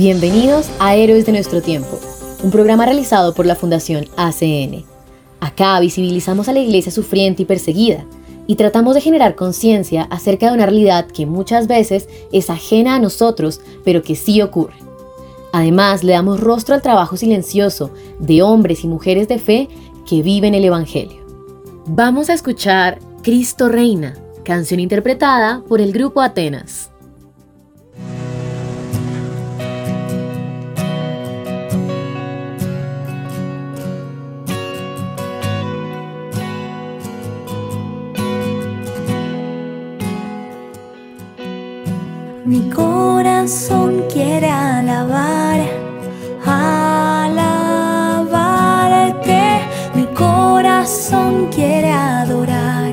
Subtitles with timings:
[0.00, 2.00] Bienvenidos a Héroes de nuestro tiempo,
[2.42, 4.82] un programa realizado por la Fundación ACN.
[5.40, 8.06] Acá visibilizamos a la iglesia sufriente y perseguida
[8.46, 12.98] y tratamos de generar conciencia acerca de una realidad que muchas veces es ajena a
[12.98, 14.72] nosotros, pero que sí ocurre.
[15.52, 19.68] Además, le damos rostro al trabajo silencioso de hombres y mujeres de fe
[20.08, 21.20] que viven el Evangelio.
[21.84, 26.89] Vamos a escuchar Cristo Reina, canción interpretada por el grupo Atenas.
[42.50, 45.60] Mi corazón quiere alabar,
[46.44, 47.60] alabarte.
[49.94, 52.92] Mi corazón quiere adorar,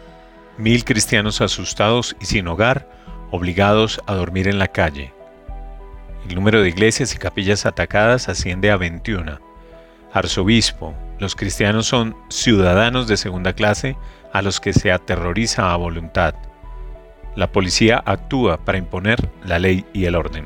[0.61, 2.87] Mil cristianos asustados y sin hogar,
[3.31, 5.11] obligados a dormir en la calle.
[6.29, 9.39] El número de iglesias y capillas atacadas asciende a 21.
[10.13, 10.93] Arzobispo.
[11.17, 13.97] Los cristianos son ciudadanos de segunda clase
[14.33, 16.35] a los que se aterroriza a voluntad.
[17.35, 20.45] La policía actúa para imponer la ley y el orden.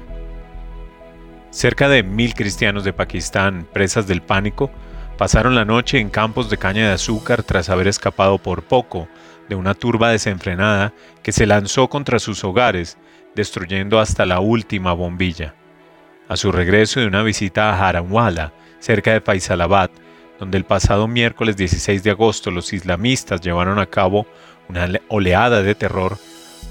[1.50, 4.72] Cerca de mil cristianos de Pakistán, presas del pánico,
[5.18, 9.10] pasaron la noche en campos de caña de azúcar tras haber escapado por poco
[9.50, 12.98] de una turba desenfrenada que se lanzó contra sus hogares,
[13.36, 15.56] destruyendo hasta la última bombilla.
[16.28, 19.92] A su regreso de una visita a Haranwala, cerca de Faisalabad,
[20.40, 24.26] donde el pasado miércoles 16 de agosto los islamistas llevaron a cabo
[24.68, 26.18] una oleada de terror,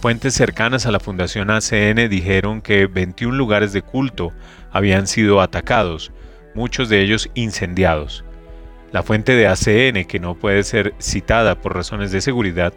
[0.00, 4.32] fuentes cercanas a la Fundación ACN dijeron que 21 lugares de culto
[4.70, 6.12] habían sido atacados,
[6.54, 8.24] muchos de ellos incendiados.
[8.94, 12.72] La fuente de ACN, que no puede ser citada por razones de seguridad,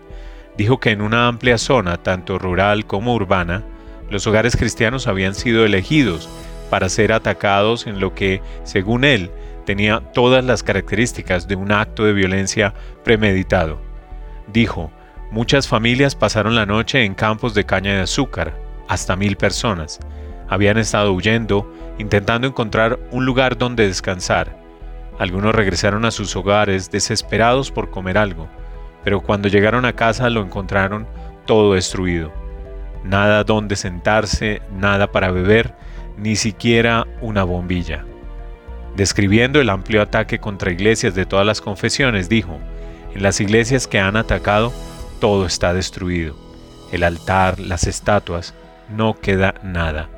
[0.57, 3.63] dijo que en una amplia zona, tanto rural como urbana,
[4.09, 6.27] los hogares cristianos habían sido elegidos
[6.71, 9.29] para ser atacados en lo que, según él,
[9.67, 12.73] tenía todas las características de un acto de violencia
[13.03, 13.79] premeditado.
[14.51, 14.91] Dijo,
[15.29, 19.99] muchas familias pasaron la noche en campos de caña de azúcar, hasta mil personas.
[20.49, 24.66] Habían estado huyendo, intentando encontrar un lugar donde descansar.
[25.19, 28.47] Algunos regresaron a sus hogares desesperados por comer algo,
[29.03, 31.07] pero cuando llegaron a casa lo encontraron
[31.45, 32.31] todo destruido.
[33.03, 35.73] Nada donde sentarse, nada para beber,
[36.17, 38.05] ni siquiera una bombilla.
[38.95, 42.59] Describiendo el amplio ataque contra iglesias de todas las confesiones, dijo,
[43.13, 44.73] en las iglesias que han atacado,
[45.19, 46.35] todo está destruido.
[46.91, 48.53] El altar, las estatuas,
[48.89, 50.09] no queda nada.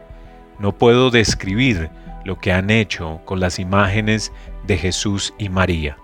[0.60, 1.90] No puedo describir
[2.26, 4.32] lo que han hecho con las imágenes
[4.70, 5.98] de Jesús y María.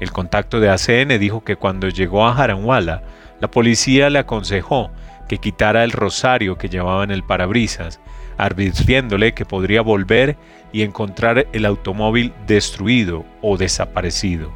[0.00, 3.02] El contacto de ACN dijo que cuando llegó a Jaranwala,
[3.40, 4.90] la policía le aconsejó
[5.28, 8.00] que quitara el rosario que llevaba en el parabrisas,
[8.38, 10.36] advirtiéndole que podría volver
[10.72, 14.52] y encontrar el automóvil destruido o desaparecido.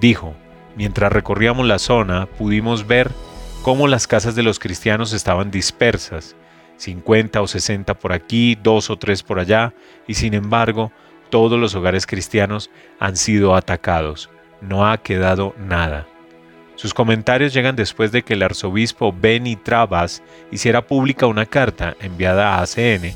[0.00, 0.34] Dijo,
[0.74, 3.12] mientras recorríamos la zona pudimos ver
[3.62, 6.34] cómo las casas de los cristianos estaban dispersas,
[6.78, 9.72] 50 o 60 por aquí, dos o tres por allá,
[10.08, 10.90] y sin embargo,
[11.34, 12.70] todos los hogares cristianos
[13.00, 14.30] han sido atacados.
[14.60, 16.06] No ha quedado nada.
[16.76, 20.22] Sus comentarios llegan después de que el arzobispo Benny Travas
[20.52, 23.06] hiciera pública una carta enviada a ACN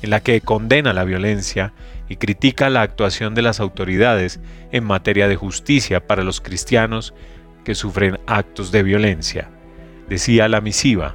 [0.00, 1.74] en la que condena la violencia
[2.08, 4.40] y critica la actuación de las autoridades
[4.72, 7.12] en materia de justicia para los cristianos
[7.62, 9.50] que sufren actos de violencia.
[10.08, 11.14] Decía la misiva,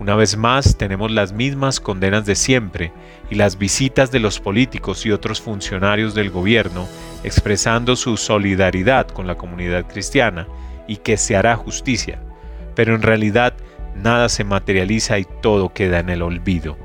[0.00, 2.90] una vez más tenemos las mismas condenas de siempre
[3.30, 6.88] y las visitas de los políticos y otros funcionarios del gobierno
[7.22, 10.48] expresando su solidaridad con la comunidad cristiana
[10.88, 12.18] y que se hará justicia,
[12.74, 13.52] pero en realidad
[13.94, 16.78] nada se materializa y todo queda en el olvido.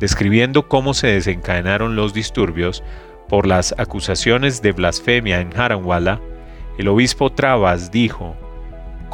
[0.00, 2.82] Describiendo cómo se desencadenaron los disturbios
[3.28, 6.22] por las acusaciones de blasfemia en Haranwala,
[6.78, 8.34] el obispo Travas dijo,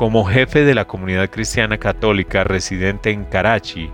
[0.03, 3.89] como jefe de la comunidad cristiana católica residente en Karachi,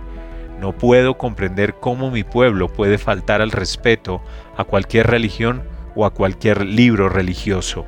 [0.59, 4.19] no puedo comprender cómo mi pueblo puede faltar al respeto
[4.57, 5.61] a cualquier religión
[5.95, 7.85] o a cualquier libro religioso.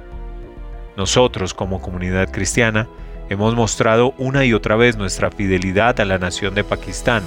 [0.96, 2.88] Nosotros como comunidad cristiana
[3.32, 7.24] hemos mostrado una y otra vez nuestra fidelidad a la nación de Pakistán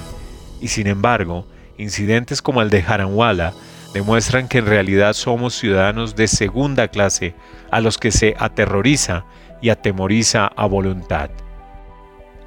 [0.61, 1.45] y sin embargo
[1.77, 3.53] Incidentes como el de Haranwala
[3.93, 7.35] demuestran que en realidad somos ciudadanos de segunda clase
[7.69, 9.25] a los que se aterroriza
[9.65, 11.31] y atemoriza a voluntad.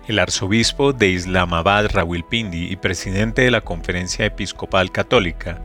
[0.06, 5.60] El arzobispo de Islamabad Rawilpindi y presidente de la Conferencia Episcopal Católica,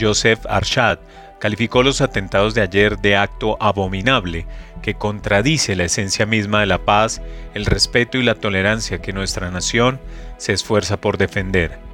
[0.00, 0.98] Joseph Arshad,
[1.38, 4.48] calificó los atentados de ayer de acto abominable
[4.82, 7.22] que contradice la esencia misma de la paz,
[7.54, 10.00] el respeto y la tolerancia que nuestra nación
[10.38, 11.86] se esfuerza por defender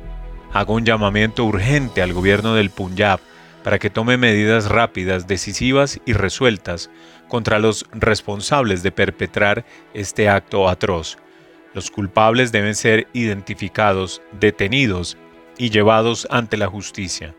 [0.52, 3.20] hago un llamamiento urgente al gobierno del Punjab
[3.64, 6.90] para que tome medidas rápidas, decisivas y resueltas
[7.32, 9.64] contra los responsables de perpetrar
[9.94, 11.16] este acto atroz.
[11.72, 15.16] Los culpables deben ser identificados, detenidos
[15.56, 17.34] y llevados ante la justicia.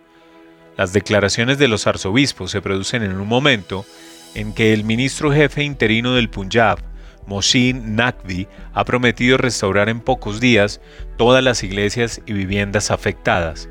[0.77, 3.85] Las declaraciones de los arzobispos se producen en un momento
[4.33, 6.79] en que el ministro jefe interino del Punjab,
[7.27, 10.81] Mohsin Naqvi ha prometido restaurar en pocos días
[11.17, 13.69] todas las iglesias y viviendas afectadas.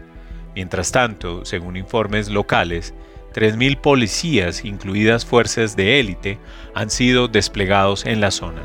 [0.55, 2.95] Mientras tanto, según informes locales,
[3.33, 6.39] 3.000 policías, incluidas fuerzas de élite,
[6.75, 8.63] han sido desplegados en la zona.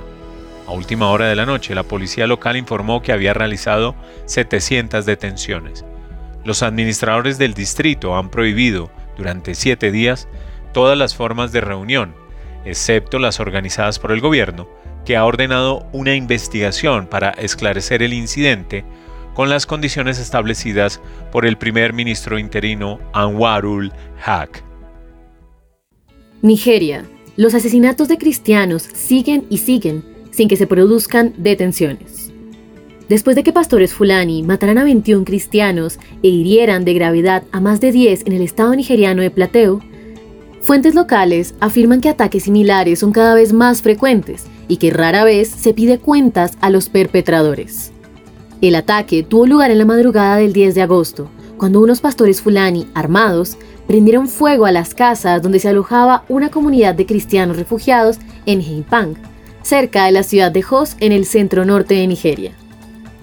[0.67, 5.85] A última hora de la noche, la policía local informó que había realizado 700 detenciones.
[6.43, 10.27] Los administradores del distrito han prohibido, durante siete días,
[10.73, 12.15] todas las formas de reunión,
[12.65, 14.67] excepto las organizadas por el gobierno,
[15.05, 18.83] que ha ordenado una investigación para esclarecer el incidente
[19.37, 20.99] con las condiciones establecidas
[21.31, 23.93] por el primer ministro interino Anwarul
[24.25, 24.63] Haq.
[26.41, 27.05] Nigeria.
[27.35, 32.31] Los asesinatos de cristianos siguen y siguen sin que se produzcan detenciones.
[33.09, 37.79] Después de que pastores fulani mataran a 21 cristianos e hirieran de gravedad a más
[37.79, 39.81] de 10 en el estado nigeriano de Plateo,
[40.63, 45.47] fuentes locales afirman que ataques similares son cada vez más frecuentes y que rara vez
[45.47, 47.91] se pide cuentas a los perpetradores.
[48.59, 52.87] El ataque tuvo lugar en la madrugada del 10 de agosto, cuando unos pastores fulani
[52.95, 53.55] armados
[53.85, 58.17] prendieron fuego a las casas donde se alojaba una comunidad de cristianos refugiados
[58.47, 59.13] en Heimpang,
[59.61, 62.53] cerca de la ciudad de Jos en el centro norte de Nigeria.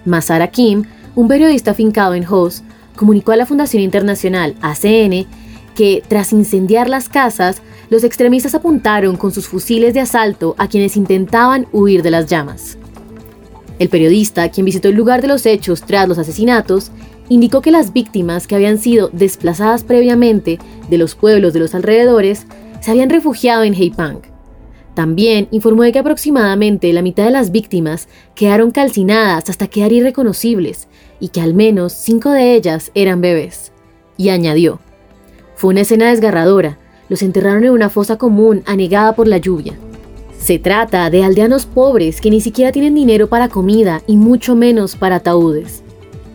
[0.04, 0.84] Masara Kim,
[1.16, 2.62] un periodista afincado en Jos,
[2.94, 5.26] comunicó a la Fundación Internacional ACN
[5.74, 10.96] que, tras incendiar las casas, los extremistas apuntaron con sus fusiles de asalto a quienes
[10.96, 12.78] intentaban huir de las llamas.
[13.78, 16.90] El periodista, quien visitó el lugar de los hechos tras los asesinatos,
[17.28, 22.46] indicó que las víctimas que habían sido desplazadas previamente de los pueblos de los alrededores
[22.80, 24.20] se habían refugiado en Heipang.
[24.94, 30.86] También informó de que aproximadamente la mitad de las víctimas quedaron calcinadas hasta quedar irreconocibles
[31.18, 33.72] y que al menos cinco de ellas eran bebés.
[34.16, 34.78] Y añadió,
[35.56, 36.78] fue una escena desgarradora,
[37.08, 39.74] los enterraron en una fosa común anegada por la lluvia.
[40.44, 44.94] Se trata de aldeanos pobres que ni siquiera tienen dinero para comida y mucho menos
[44.94, 45.82] para ataúdes.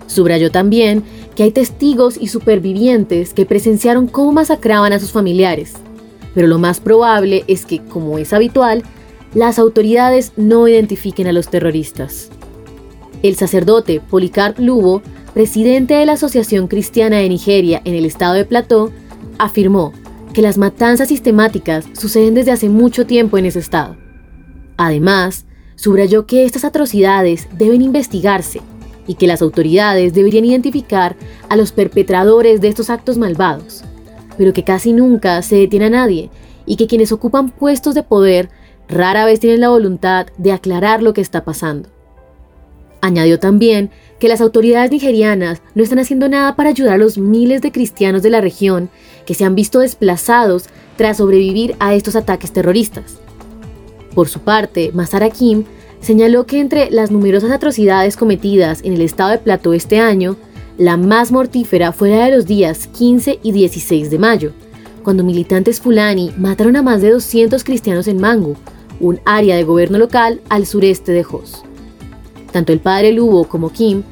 [0.07, 1.03] Subrayó también
[1.35, 5.73] que hay testigos y supervivientes que presenciaron cómo masacraban a sus familiares,
[6.33, 8.81] pero lo más probable es que, como es habitual,
[9.35, 12.29] las autoridades no identifiquen a los terroristas.
[13.21, 15.03] El sacerdote Policarp Lubo,
[15.35, 18.89] presidente de la Asociación Cristiana de Nigeria en el estado de Plató,
[19.37, 19.93] afirmó
[20.33, 23.97] que las matanzas sistemáticas suceden desde hace mucho tiempo en ese estado.
[24.77, 25.45] Además,
[25.75, 28.61] subrayó que estas atrocidades deben investigarse
[29.07, 31.15] y que las autoridades deberían identificar
[31.49, 33.83] a los perpetradores de estos actos malvados,
[34.37, 36.29] pero que casi nunca se detiene a nadie
[36.65, 38.49] y que quienes ocupan puestos de poder
[38.87, 41.89] rara vez tienen la voluntad de aclarar lo que está pasando.
[43.01, 47.61] Añadió también que las autoridades nigerianas no están haciendo nada para ayudar a los miles
[47.61, 48.89] de cristianos de la región
[49.25, 50.65] que se han visto desplazados
[50.97, 53.19] tras sobrevivir a estos ataques terroristas.
[54.13, 55.63] Por su parte, Masara Kim
[56.01, 60.35] señaló que entre las numerosas atrocidades cometidas en el estado de Plateau este año,
[60.77, 64.51] la más mortífera fue la de los días 15 y 16 de mayo,
[65.03, 68.55] cuando militantes fulani mataron a más de 200 cristianos en Mangu,
[68.99, 71.63] un área de gobierno local al sureste de Jos.
[72.51, 74.03] Tanto el padre Lubo como Kim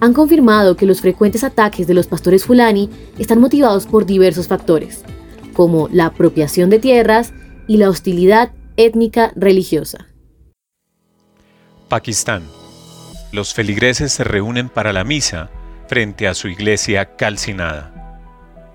[0.00, 5.04] han confirmado que los frecuentes ataques de los pastores fulani están motivados por diversos factores,
[5.52, 7.32] como la apropiación de tierras
[7.68, 10.08] y la hostilidad étnica religiosa.
[11.88, 12.42] Pakistán.
[13.32, 15.50] Los feligreses se reúnen para la misa
[15.88, 17.92] frente a su iglesia calcinada.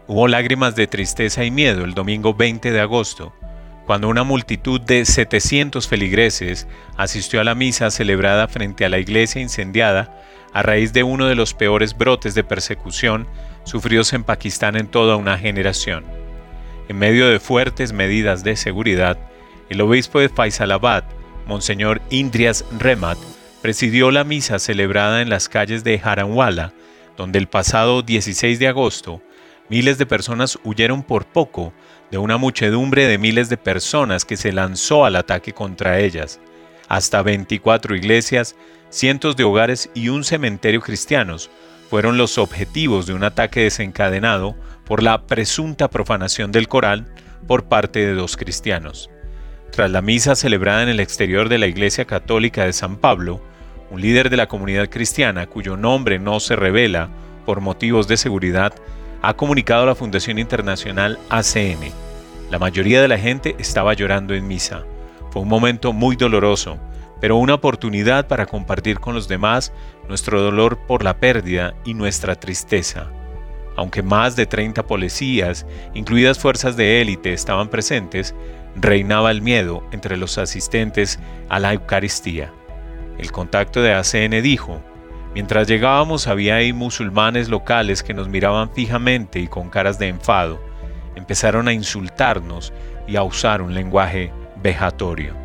[0.08, 3.34] Hubo lágrimas de tristeza y miedo el domingo 20 de agosto,
[3.88, 6.68] cuando una multitud de 700 feligreses
[6.98, 11.36] asistió a la misa celebrada frente a la iglesia incendiada a raíz de uno de
[11.36, 13.28] los peores brotes de persecución
[13.64, 16.04] sufridos en Pakistán en toda una generación.
[16.90, 19.18] En medio de fuertes medidas de seguridad,
[19.70, 21.06] el obispo de Faisalabad,
[21.46, 23.18] Monseñor Indrias Remat,
[23.62, 26.74] presidió la misa celebrada en las calles de Haranwala,
[27.16, 29.22] donde el pasado 16 de agosto
[29.70, 31.74] miles de personas huyeron por poco
[32.12, 36.40] de una muchedumbre de miles de personas que se lanzó al ataque contra ellas.
[36.88, 38.56] Hasta 24 iglesias,
[38.90, 41.50] cientos de hogares y un cementerio cristianos
[41.90, 47.08] fueron los objetivos de un ataque desencadenado por la presunta profanación del Corán
[47.46, 49.10] por parte de dos cristianos.
[49.72, 53.42] Tras la misa celebrada en el exterior de la Iglesia Católica de San Pablo,
[53.92, 57.10] un líder de la comunidad cristiana cuyo nombre no se revela
[57.46, 58.74] por motivos de seguridad
[59.22, 61.92] ha comunicado la Fundación Internacional ACN.
[62.50, 64.84] La mayoría de la gente estaba llorando en misa.
[65.32, 66.78] Fue un momento muy doloroso,
[67.20, 69.74] pero una oportunidad para compartir con los demás
[70.08, 73.12] nuestro dolor por la pérdida y nuestra tristeza.
[73.76, 78.34] Aunque más de 30 policías, incluidas fuerzas de élite, estaban presentes,
[78.76, 81.20] reinaba el miedo entre los asistentes
[81.50, 82.52] a la Eucaristía.
[83.18, 84.82] El contacto de ACN dijo,
[85.38, 90.60] Mientras llegábamos había ahí musulmanes locales que nos miraban fijamente y con caras de enfado.
[91.16, 92.74] Empezaron a insultarnos
[93.08, 95.36] y a usar un lenguaje vejatorio.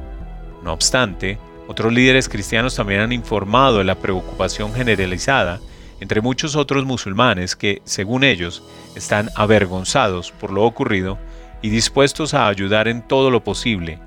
[0.64, 5.60] No obstante, otros líderes cristianos también han informado de la preocupación generalizada
[6.00, 8.62] entre muchos otros musulmanes que, según ellos,
[8.96, 11.18] están avergonzados por lo ocurrido
[11.60, 13.98] y dispuestos a ayudar en todo lo posible,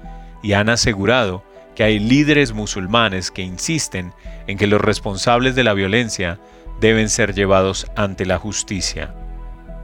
[0.42, 1.44] y han asegurado
[1.75, 4.13] que hay líderes musulmanes que insisten
[4.48, 6.39] en que los responsables de la violencia
[6.79, 9.13] deben ser llevados ante la justicia.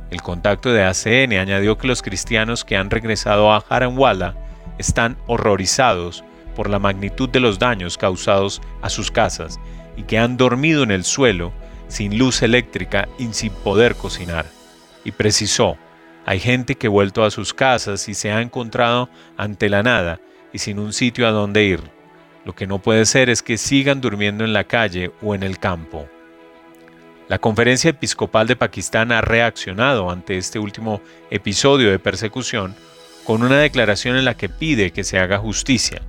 [0.10, 4.36] El contacto de ACN añadió que los cristianos que han regresado a Haranwala
[4.78, 6.24] están horrorizados
[6.56, 9.60] por la magnitud de los daños causados a sus casas
[9.96, 11.54] y que han dormido en el suelo
[11.88, 14.46] sin luz eléctrica y sin poder cocinar.
[15.04, 15.78] Y precisó,
[16.26, 20.20] hay gente que ha vuelto a sus casas y se ha encontrado ante la nada
[20.54, 21.82] y sin un sitio a donde ir.
[22.46, 25.60] Lo que no puede ser es que sigan durmiendo en la calle o en el
[25.60, 26.08] campo.
[27.28, 32.76] La Conferencia Episcopal de Pakistán ha reaccionado ante este último episodio de persecución
[33.24, 36.02] con una declaración en la que pide que se haga justicia.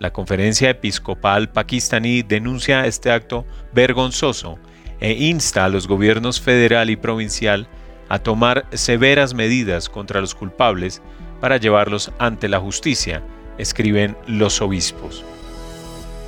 [0.00, 4.58] La Conferencia Episcopal pakistaní denuncia este acto vergonzoso
[5.00, 7.68] e insta a los gobiernos federal y provincial
[8.08, 11.00] a tomar severas medidas contra los culpables
[11.40, 13.22] para llevarlos ante la justicia,
[13.58, 15.24] escriben los obispos.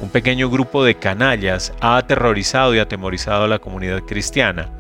[0.01, 4.71] Un pequeño grupo de canallas ha aterrorizado y atemorizado a la comunidad cristiana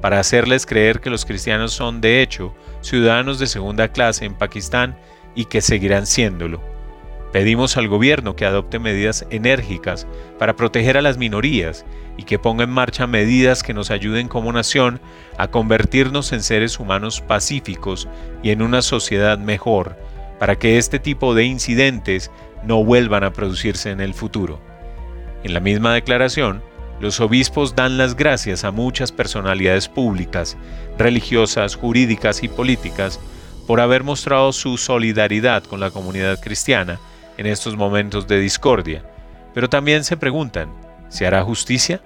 [0.00, 4.96] para hacerles creer que los cristianos son de hecho ciudadanos de segunda clase en Pakistán
[5.34, 6.60] y que seguirán siéndolo.
[7.32, 10.06] Pedimos al gobierno que adopte medidas enérgicas
[10.38, 11.84] para proteger a las minorías
[12.16, 15.00] y que ponga en marcha medidas que nos ayuden como nación
[15.36, 18.08] a convertirnos en seres humanos pacíficos
[18.42, 19.98] y en una sociedad mejor,
[20.38, 22.30] para que este tipo de incidentes
[22.64, 24.60] no vuelvan a producirse en el futuro.
[25.44, 26.62] En la misma declaración,
[27.00, 30.56] los obispos dan las gracias a muchas personalidades públicas,
[30.98, 33.20] religiosas, jurídicas y políticas
[33.66, 36.98] por haber mostrado su solidaridad con la comunidad cristiana
[37.36, 39.04] en estos momentos de discordia,
[39.52, 40.72] pero también se preguntan,
[41.08, 42.00] ¿se hará justicia?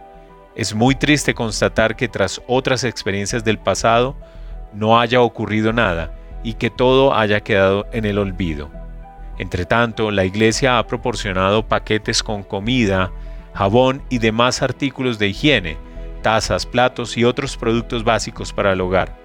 [0.57, 4.17] Es muy triste constatar que tras otras experiencias del pasado
[4.73, 8.71] no haya ocurrido nada y que todo haya quedado en el olvido.
[9.39, 13.11] Entre tanto, la Iglesia ha proporcionado paquetes con comida,
[13.55, 15.77] jabón y demás artículos de higiene,
[16.23, 19.17] tazas, platos y otros productos básicos para el hogar.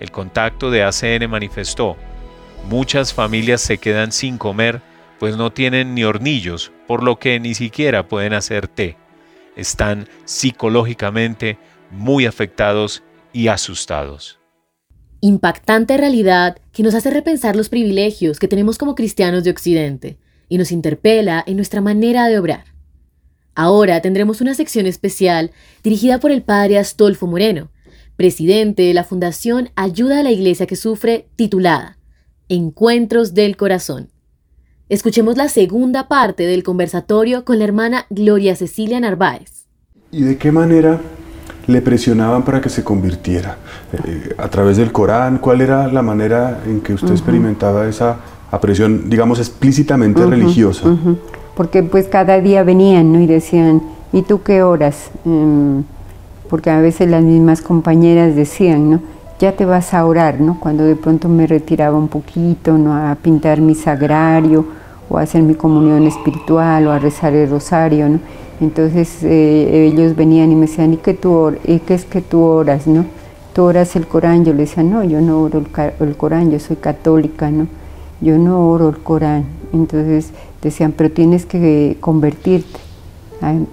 [0.00, 1.96] El contacto de ACN manifestó,
[2.68, 4.80] muchas familias se quedan sin comer
[5.18, 8.96] pues no tienen ni hornillos, por lo que ni siquiera pueden hacer té.
[9.56, 11.58] están psicológicamente
[11.90, 14.37] muy afectados y asustados.
[15.20, 20.16] Impactante realidad que nos hace repensar los privilegios que tenemos como cristianos de Occidente
[20.48, 22.64] y nos interpela en nuestra manera de obrar.
[23.56, 25.50] Ahora tendremos una sección especial
[25.82, 27.72] dirigida por el padre Astolfo Moreno,
[28.14, 31.98] presidente de la Fundación Ayuda a la Iglesia que Sufre, titulada
[32.48, 34.10] Encuentros del Corazón.
[34.88, 39.66] Escuchemos la segunda parte del conversatorio con la hermana Gloria Cecilia Narváez.
[40.12, 41.00] ¿Y de qué manera
[41.68, 43.58] le presionaban para que se convirtiera?
[43.92, 45.38] Eh, ¿A través del Corán?
[45.38, 48.16] ¿Cuál era la manera en que usted experimentaba esa
[48.60, 50.88] presión, digamos, explícitamente religiosa?
[51.54, 53.20] porque pues cada día venían ¿no?
[53.20, 53.82] y decían,
[54.12, 55.10] ¿y tú qué horas?
[55.24, 55.82] Em,
[56.48, 59.00] porque a veces las mismas compañeras decían, ¿no?
[59.38, 60.58] ya te vas a orar, ¿no?
[60.58, 62.94] Cuando de pronto me retiraba un poquito, ¿no?
[62.94, 64.64] A pintar mi sagrario
[65.08, 68.18] o a hacer mi comunión espiritual o a rezar el rosario, ¿no?
[68.60, 72.42] Entonces eh, ellos venían y me decían, ¿y qué, tú ¿y qué es que tú
[72.42, 73.04] oras, no?
[73.52, 74.44] ¿Tú oras el Corán?
[74.44, 77.68] Yo le decía, no, yo no oro el, el Corán, yo soy católica, ¿no?
[78.20, 79.44] Yo no oro el Corán.
[79.72, 82.80] Entonces decían, pero tienes que convertirte.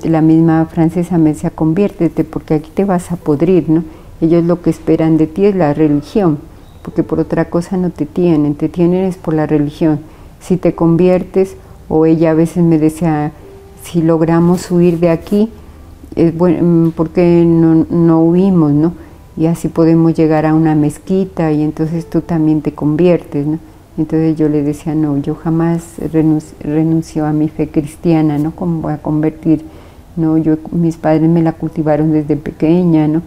[0.03, 3.83] La misma francesa me decía, conviértete porque aquí te vas a podrir, ¿no?
[4.21, 6.37] Ellos lo que esperan de ti es la religión,
[6.83, 9.99] porque por otra cosa no te tienen, te tienen es por la religión.
[10.39, 11.57] Si te conviertes,
[11.89, 13.31] o ella a veces me decía,
[13.85, 15.49] si logramos huir de aquí,
[16.15, 18.93] es bueno, mm, porque no, no huimos, ¿no?
[19.37, 23.59] Y así podemos llegar a una mezquita y entonces tú también te conviertes, ¿no?
[23.97, 25.83] Entonces yo le decía, no, yo jamás
[26.61, 28.51] renuncio, a mi fe cristiana, ¿no?
[28.51, 29.63] ¿Cómo voy a convertir?
[30.17, 33.21] No, yo, mis padres me la cultivaron desde pequeña, ¿no?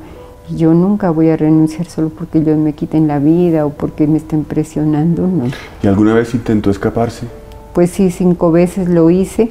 [0.51, 4.07] Y yo nunca voy a renunciar solo porque ellos me quiten la vida o porque
[4.07, 5.45] me estén presionando, ¿no?
[5.83, 7.27] ¿Y alguna vez intentó escaparse?
[7.75, 9.51] Pues sí, cinco veces lo hice,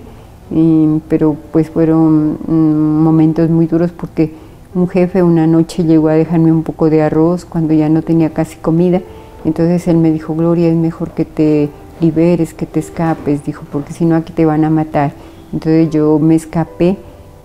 [1.09, 4.33] pero pues fueron mm, momentos muy duros porque
[4.73, 8.29] un jefe una noche llegó a dejarme un poco de arroz cuando ya no tenía
[8.29, 9.01] casi comida
[9.47, 11.69] entonces él me dijo, Gloria, es mejor que te
[12.01, 15.13] liberes, que te escapes, dijo, porque si no aquí te van a matar.
[15.53, 16.97] Entonces yo me escapé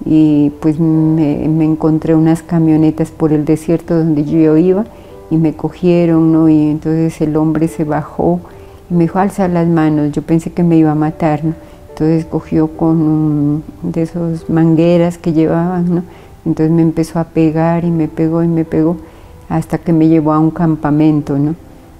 [0.04, 4.84] y pues me, encontré unas camionetas por el desierto donde yo iba
[5.30, 6.48] y me cogieron, ¿no?
[6.48, 8.40] Y entonces el hombre se bajó
[8.90, 11.40] y me dijo, alza las manos, yo pensé que me iba a matar.
[11.92, 16.02] Entonces cogió con de esos mangueras que llevaban, ¿no?
[16.46, 18.96] Entonces me empezó a pegar y me pegó y me pegó
[19.50, 21.54] hasta que me llevó a un campamento, ¿no?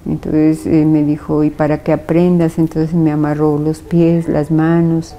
[0.07, 5.15] Entonces eh, me dijo, y para que aprendas, entonces me amarró los pies, las manos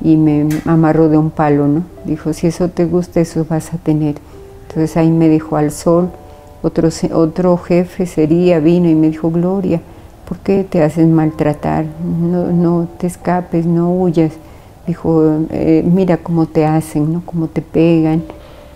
[0.00, 1.82] y me amarró de un palo, ¿no?
[2.04, 4.14] Dijo, si eso te gusta, eso vas a tener.
[4.68, 6.10] Entonces ahí me dejó al sol.
[6.62, 9.80] Otro, otro jefe sería, vino y me dijo, Gloria,
[10.32, 11.84] ¿por qué te haces maltratar?
[12.02, 14.32] No, no te escapes, no huyas.
[14.86, 17.22] Dijo, eh, mira cómo te hacen, ¿no?
[17.26, 18.22] Cómo te pegan,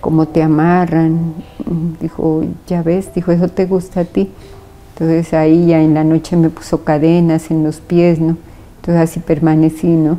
[0.02, 1.32] cómo te amarran.
[1.98, 4.30] Dijo, ya ves, dijo, eso te gusta a ti.
[4.92, 8.36] Entonces ahí ya en la noche me puso cadenas en los pies, ¿no?
[8.80, 10.18] Entonces así permanecí, ¿no?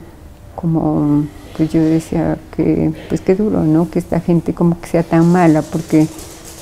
[0.56, 3.92] Como, pues yo decía que, pues qué duro, ¿no?
[3.92, 6.08] Que esta gente como que sea tan mala, porque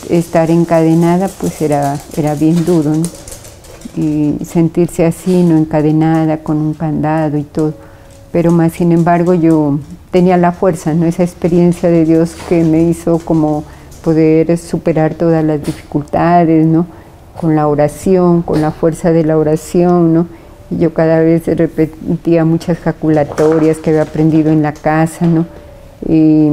[0.09, 3.24] estar encadenada pues era, era bien duro, ¿no?
[3.95, 5.57] Y sentirse así, ¿no?
[5.57, 7.73] Encadenada con un candado y todo.
[8.31, 9.79] Pero más sin embargo yo
[10.11, 11.05] tenía la fuerza, ¿no?
[11.05, 13.63] Esa experiencia de Dios que me hizo como
[14.03, 16.85] poder superar todas las dificultades, ¿no?
[17.39, 20.27] con la oración, con la fuerza de la oración, ¿no?
[20.71, 25.45] Y yo cada vez repetía muchas jaculatorias que había aprendido en la casa, ¿no?
[26.07, 26.51] Y,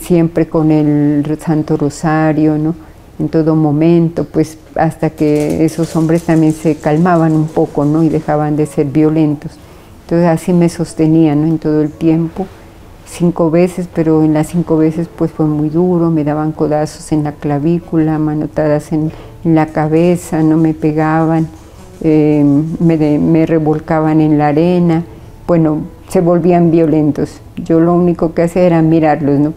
[0.00, 2.74] siempre con el Santo Rosario, ¿no?
[3.18, 8.02] En todo momento, pues hasta que esos hombres también se calmaban un poco, ¿no?
[8.02, 9.52] Y dejaban de ser violentos.
[10.04, 11.48] Entonces así me sostenían, ¿no?
[11.48, 12.46] En todo el tiempo
[13.10, 17.24] cinco veces, pero en las cinco veces pues fue muy duro, me daban codazos en
[17.24, 19.10] la clavícula, manotadas en,
[19.44, 21.48] la cabeza, no me pegaban,
[22.02, 22.44] eh,
[22.80, 25.04] me, revolcaban en la arena,
[25.46, 27.40] bueno, se volvían violentos.
[27.56, 29.54] Yo lo único que hacía era mirarlos, ¿no?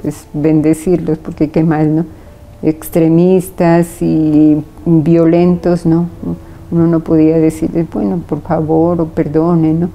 [0.00, 2.04] Pues bendecirlos, porque qué más, ¿no?
[2.62, 6.06] Extremistas y violentos, ¿no?
[6.70, 9.90] Uno no podía decirles, bueno, por favor, o perdone, ¿no?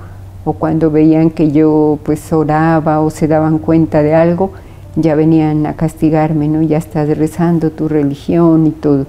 [0.48, 4.52] o cuando veían que yo pues oraba o se daban cuenta de algo,
[4.96, 6.62] ya venían a castigarme, ¿no?
[6.62, 9.06] Ya estás rezando tu religión y todo.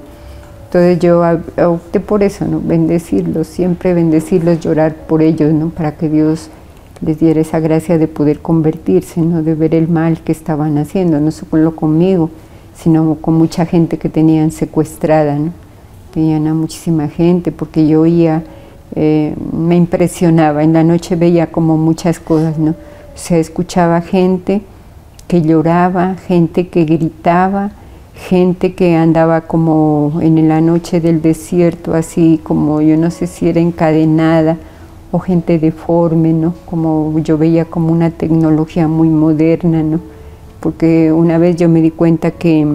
[0.64, 1.22] Entonces yo
[1.68, 2.60] opté por eso, ¿no?
[2.60, 5.68] Bendecirlos, siempre bendecirlos, llorar por ellos, ¿no?
[5.68, 6.50] Para que Dios
[7.02, 9.44] les diera esa gracia de poder convertirse, ¿no?
[9.44, 12.30] De ver el mal que estaban haciendo, no solo conmigo,
[12.82, 15.52] sino con mucha gente que tenían secuestrada, ¿no?
[16.12, 18.42] Tenían a muchísima gente porque yo oía
[18.94, 20.62] eh, me impresionaba.
[20.62, 22.74] En la noche veía como muchas cosas, ¿no?
[23.14, 24.62] Se escuchaba gente
[25.26, 27.72] que lloraba, gente que gritaba,
[28.14, 33.48] gente que andaba como en la noche del desierto, así como yo no sé si
[33.48, 34.56] era encadenada
[35.12, 36.54] o gente deforme, ¿no?
[36.64, 40.00] Como yo veía como una tecnología muy moderna, ¿no?
[40.60, 42.66] Porque una vez yo me di cuenta que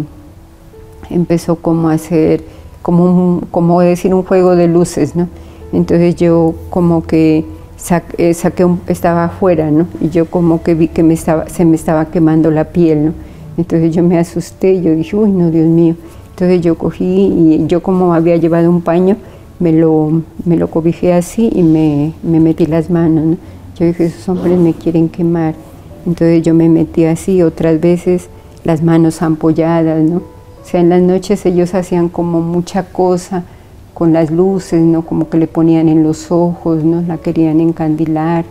[1.10, 2.44] empezó como a hacer,
[2.82, 5.28] como, un, como decir, un juego de luces, ¿no?
[5.72, 7.46] Entonces yo como que
[8.18, 9.88] eh, saqué, estaba afuera, ¿no?
[10.00, 13.14] Y yo como que vi que me estaba, se me estaba quemando la piel, ¿no?
[13.58, 15.96] Entonces yo me asusté, yo dije, uy, no, Dios mío.
[16.30, 19.18] Entonces yo cogí y yo como había llevado un paño,
[19.60, 23.26] me lo, me lo cobijé así y me, me metí las manos.
[23.26, 23.38] ¿no?
[23.78, 25.56] Yo dije, esos hombres me quieren quemar.
[26.06, 28.30] Entonces yo me metí así, otras veces
[28.64, 30.18] las manos ampolladas, ¿no?
[30.18, 33.44] O sea, en las noches ellos hacían como mucha cosa
[33.94, 35.04] con las luces, ¿no?
[35.04, 37.02] Como que le ponían en los ojos, ¿no?
[37.02, 38.46] La querían encandilar.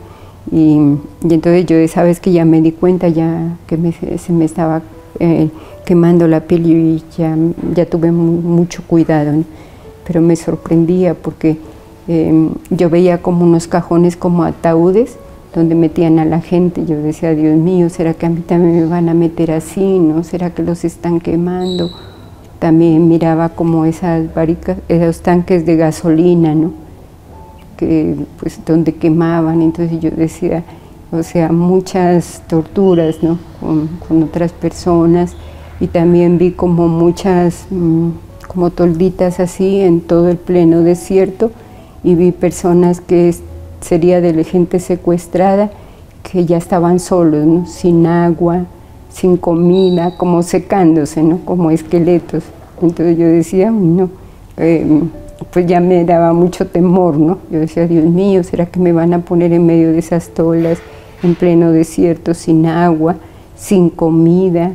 [0.50, 0.76] Y,
[1.22, 3.78] entonces yo esa vez que ya me di cuenta ya que
[4.18, 4.82] se me estaba
[5.20, 5.50] eh,
[5.84, 7.36] quemando la piel y ya,
[7.74, 9.44] ya tuve mucho cuidado,
[10.06, 11.58] pero me sorprendía porque
[12.08, 15.16] em, yo veía como unos cajones como ataúdes
[15.54, 18.86] donde metían a la gente, yo decía, Dios mío, ¿será que a mí también me
[18.86, 19.98] van a meter así?
[19.98, 20.24] ¿no?
[20.24, 21.90] ¿Será que los están quemando?
[22.58, 26.82] También miraba como esas barricas, esos tanques de gasolina, ¿no?
[28.38, 30.62] pues donde quemaban, entonces yo decía,
[31.10, 33.38] o sea, muchas torturas, ¿no?
[33.60, 35.34] Con, otras personas
[35.80, 38.10] y también vi como muchas, mm,
[38.48, 41.50] como tolditas así en todo el pleno desierto
[42.04, 43.34] y vi personas que
[43.82, 45.70] sería de la gente secuestrada
[46.22, 47.70] que ya estaban solos.
[47.70, 48.64] Sin agua,
[49.10, 51.38] sin comida, como secándose, ¿no?
[51.44, 52.44] Como esqueletos.
[52.80, 54.10] Entonces yo decía, no,
[54.56, 55.02] eh,
[55.52, 57.38] pues ya me daba mucho temor, ¿no?
[57.50, 60.78] Yo decía, Dios mío, ¿será que me van a poner en medio de esas tolas,
[61.22, 63.16] en pleno desierto, sin agua,
[63.56, 64.72] sin comida?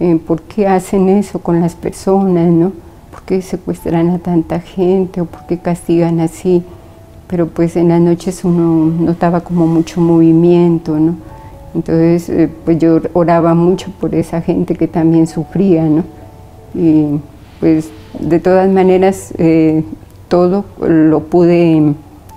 [0.00, 2.72] Eh, ¿Por qué hacen eso con las personas, no?
[3.10, 6.64] ¿Por qué secuestran a tanta gente o por qué castigan así?
[7.28, 11.16] Pero pues en las noches uno notaba como mucho movimiento, ¿no?
[11.74, 16.04] Entonces, eh, pues yo oraba mucho por esa gente que también sufría, ¿no?
[16.74, 17.18] Y
[17.60, 19.84] pues de todas maneras eh,
[20.28, 21.94] todo lo pude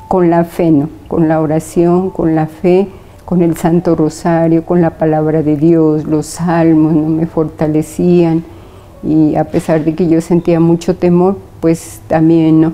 [0.07, 0.89] con la fe, ¿no?
[1.07, 2.87] con la oración, con la fe,
[3.25, 7.09] con el Santo Rosario, con la palabra de Dios, los salmos, ¿no?
[7.09, 8.43] me fortalecían
[9.03, 12.73] y a pesar de que yo sentía mucho temor, pues también ¿no?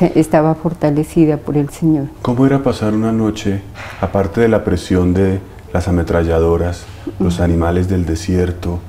[0.00, 2.06] Estaba fortalecida por el Señor.
[2.22, 3.60] ¿Cómo era pasar una noche,
[4.00, 5.40] aparte de la presión de
[5.72, 6.84] las ametralladoras,
[7.18, 8.80] los animales del desierto,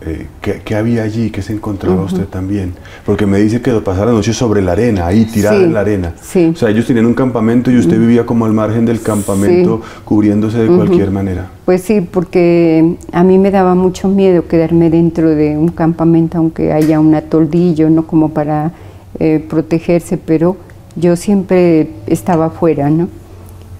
[0.00, 1.30] eh, ¿qué, había allí?
[1.30, 2.74] ¿Qué se encontraba usted también?
[3.04, 6.14] Porque me dice que pasaba la noche sobre la arena, ahí tirada en la arena.
[6.16, 10.58] O sea, ellos tenían un campamento y usted vivía como al margen del campamento, cubriéndose
[10.58, 11.50] de cualquier manera.
[11.64, 16.72] Pues sí, porque a mí me daba mucho miedo quedarme dentro de un campamento, aunque
[16.72, 18.06] haya un atoldillo, ¿no?
[18.06, 18.72] Como para
[19.20, 20.56] eh, protegerse, pero
[20.96, 23.08] yo siempre estaba afuera, ¿no?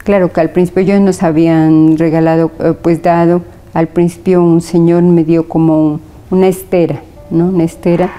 [0.04, 3.42] Claro que al principio ellos nos habían regalado, eh, pues dado,
[3.74, 7.46] al principio un señor me dio como un una estera, ¿no?
[7.46, 8.10] Una estera.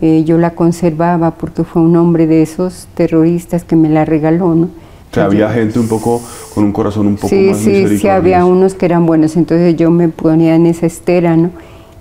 [0.00, 4.54] Eh, yo la conservaba porque fue un hombre de esos terroristas que me la regaló,
[4.54, 4.68] ¿no?
[5.16, 6.20] O había gente un poco
[6.54, 9.74] con un corazón un poco sí, más Sí, sí, había unos que eran buenos, entonces
[9.76, 11.50] yo me ponía en esa estera, ¿no?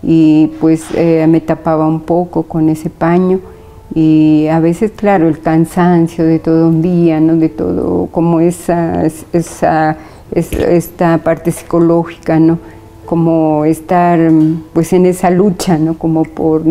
[0.03, 3.39] Y pues eh, me tapaba un poco con ese paño
[3.93, 7.35] y a veces, claro, el cansancio de todo un día, ¿no?
[7.35, 9.97] De todo, como esa, esa,
[10.33, 12.57] esta parte psicológica, ¿no?
[13.05, 14.19] como estar
[14.73, 15.97] pues en esa lucha, ¿no?
[15.97, 16.63] Como por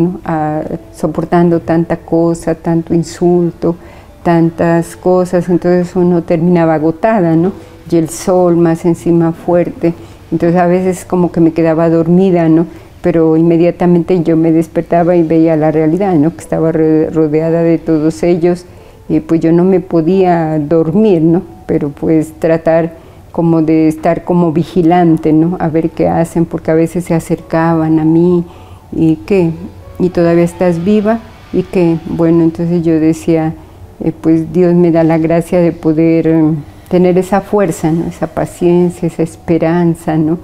[0.94, 3.76] soportando tanta cosa, tanto insulto,
[4.22, 7.52] tantas cosas, entonces uno terminaba agotada, ¿no?
[7.90, 9.94] Y el sol más encima fuerte,
[10.32, 12.66] entonces a veces como que me quedaba dormida, ¿no?
[13.04, 16.30] Pero inmediatamente yo me despertaba y veía la realidad, ¿no?
[16.34, 18.64] Que estaba rodeada de todos ellos
[19.10, 21.42] y pues yo no me podía dormir, ¿no?
[21.66, 22.94] Pero pues tratar
[23.30, 25.58] como de estar como vigilante, ¿no?
[25.60, 28.42] A ver qué hacen, porque a veces se acercaban a mí
[28.90, 29.50] y qué,
[29.98, 31.18] y todavía estás viva
[31.52, 33.52] y que, bueno, entonces yo decía,
[34.02, 36.42] eh, pues Dios me da la gracia de poder eh,
[36.88, 38.06] tener esa fuerza, ¿no?
[38.06, 40.38] Esa paciencia, esa esperanza, ¿no?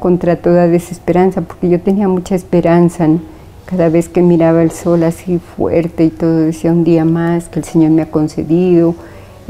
[0.00, 3.20] Contra toda desesperanza, porque yo tenía mucha esperanza, ¿no?
[3.66, 7.60] Cada vez que miraba el sol así fuerte y todo, decía un día más que
[7.60, 8.94] el Señor me ha concedido,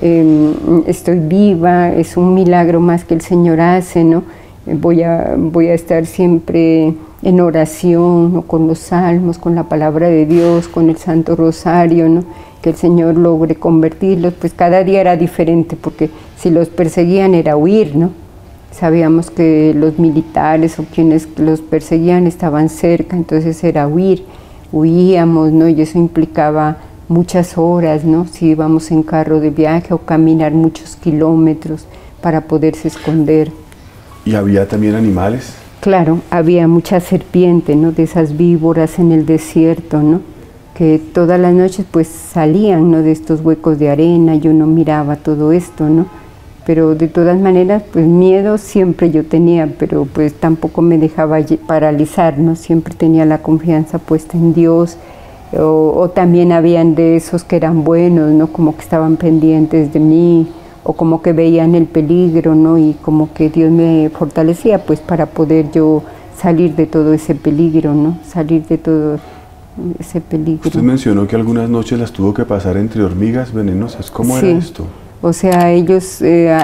[0.01, 4.25] Em, estoy viva, es un milagro más que el Señor hace, ¿no?
[4.67, 10.27] Voy a, voy a estar siempre en oración, con los salmos, con la palabra de
[10.27, 12.25] Dios, con el Santo Rosario, ¿no?
[12.61, 17.59] que el Señor logre convertirlos, pues cada día era diferente, porque si los perseguían era
[17.59, 18.11] huir, ¿no?
[18.75, 24.25] Sabíamos que los militares o quienes los perseguían estaban cerca, entonces era huir,
[24.73, 25.69] huíamos, ¿no?
[25.69, 28.27] Y eso implicaba muchas horas, ¿no?
[28.27, 31.87] Si íbamos en carro de viaje o caminar muchos kilómetros
[32.21, 33.53] para poderse esconder.
[34.25, 35.55] ¿Y había también animales?
[35.81, 37.93] Claro, había mucha serpiente, ¿no?
[37.93, 40.21] De esas víboras en el desierto, ¿no?
[40.75, 43.03] Que todas las noches pues salían, ¿no?
[43.03, 46.24] De estos huecos de arena, yo no miraba todo esto, ¿no?
[46.67, 52.39] Pero de todas maneras, pues miedo siempre yo tenía, pero pues tampoco me dejaba paralizar,
[52.39, 52.57] ¿no?
[52.57, 54.97] Siempre tenía la confianza puesta en Dios,
[55.53, 58.47] o, o también habían de esos que eran buenos, ¿no?
[58.47, 60.49] Como que estaban pendientes de mí,
[60.85, 62.79] o como que veían el peligro, ¿no?
[62.79, 66.03] Y como que Dios me fortalecía, pues para poder yo
[66.37, 68.17] salir de todo ese peligro, ¿no?
[68.27, 69.19] Salir de todo
[69.99, 70.63] ese peligro.
[70.67, 74.11] Usted mencionó que algunas noches las tuvo que pasar entre hormigas venenosas.
[74.11, 74.47] ¿Cómo Sí.
[74.47, 74.87] era esto?
[75.27, 76.55] O sea, ellos, eh,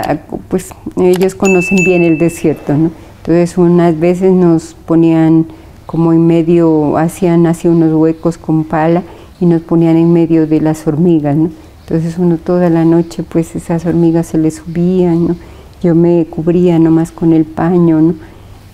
[0.49, 0.69] pues,
[0.99, 2.91] ellos conocen bien el desierto, ¿no?
[3.23, 5.47] Entonces, unas veces nos ponían
[5.87, 9.03] como en medio, hacían así unos huecos con pala
[9.41, 11.49] y nos ponían en medio de las hormigas, ¿no?
[11.87, 15.39] Entonces, uno toda la noche, pues, esas hormigas se le subían.
[15.83, 18.13] Yo me cubría nomás con el paño.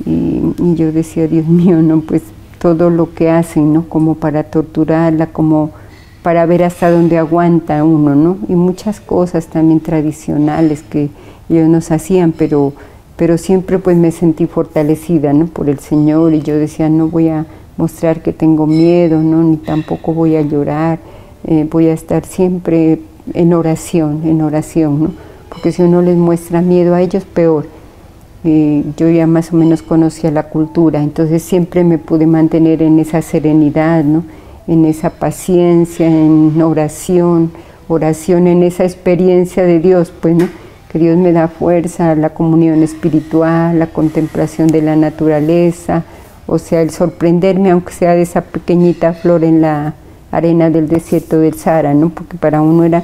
[0.04, 2.00] Y, y yo decía, Dios mío, ¿no?
[2.00, 2.22] Pues,
[2.58, 3.88] todo lo que hacen, ¿no?
[3.88, 5.70] Como para torturarla, como
[6.26, 8.38] para ver hasta dónde aguanta uno, ¿no?
[8.48, 11.08] Y muchas cosas también tradicionales que
[11.48, 12.72] ellos nos hacían, pero,
[13.14, 15.46] pero siempre pues me sentí fortalecida, ¿no?
[15.46, 19.44] Por el Señor y yo decía, no voy a mostrar que tengo miedo, ¿no?
[19.44, 20.98] Ni tampoco voy a llorar,
[21.44, 25.10] eh, voy a estar siempre en oración, en oración, ¿no?
[25.48, 27.68] Porque si uno les muestra miedo a ellos, peor.
[28.42, 32.98] Eh, yo ya más o menos conocía la cultura, entonces siempre me pude mantener en
[32.98, 34.24] esa serenidad, ¿no?
[34.66, 37.52] En esa paciencia, en oración,
[37.88, 40.48] oración en esa experiencia de Dios, pues, ¿no?
[40.90, 46.04] que Dios me da fuerza, la comunión espiritual, la contemplación de la naturaleza,
[46.46, 49.94] o sea, el sorprenderme, aunque sea de esa pequeñita flor en la
[50.30, 52.10] arena del desierto del Sahara, ¿no?
[52.10, 53.02] porque para uno era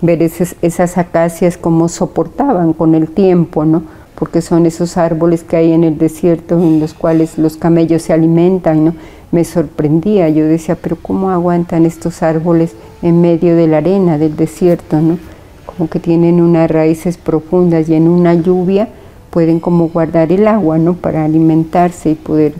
[0.00, 3.82] ver esas, esas acacias como soportaban con el tiempo, ¿no?
[4.14, 8.12] Porque son esos árboles que hay en el desierto en los cuales los camellos se
[8.12, 8.94] alimentan, ¿no?
[9.32, 14.36] Me sorprendía, yo decía, pero ¿cómo aguantan estos árboles en medio de la arena del
[14.36, 15.18] desierto, ¿no?
[15.66, 18.88] Como que tienen unas raíces profundas y en una lluvia
[19.30, 20.94] pueden como guardar el agua, ¿no?
[20.94, 22.54] Para alimentarse y poder...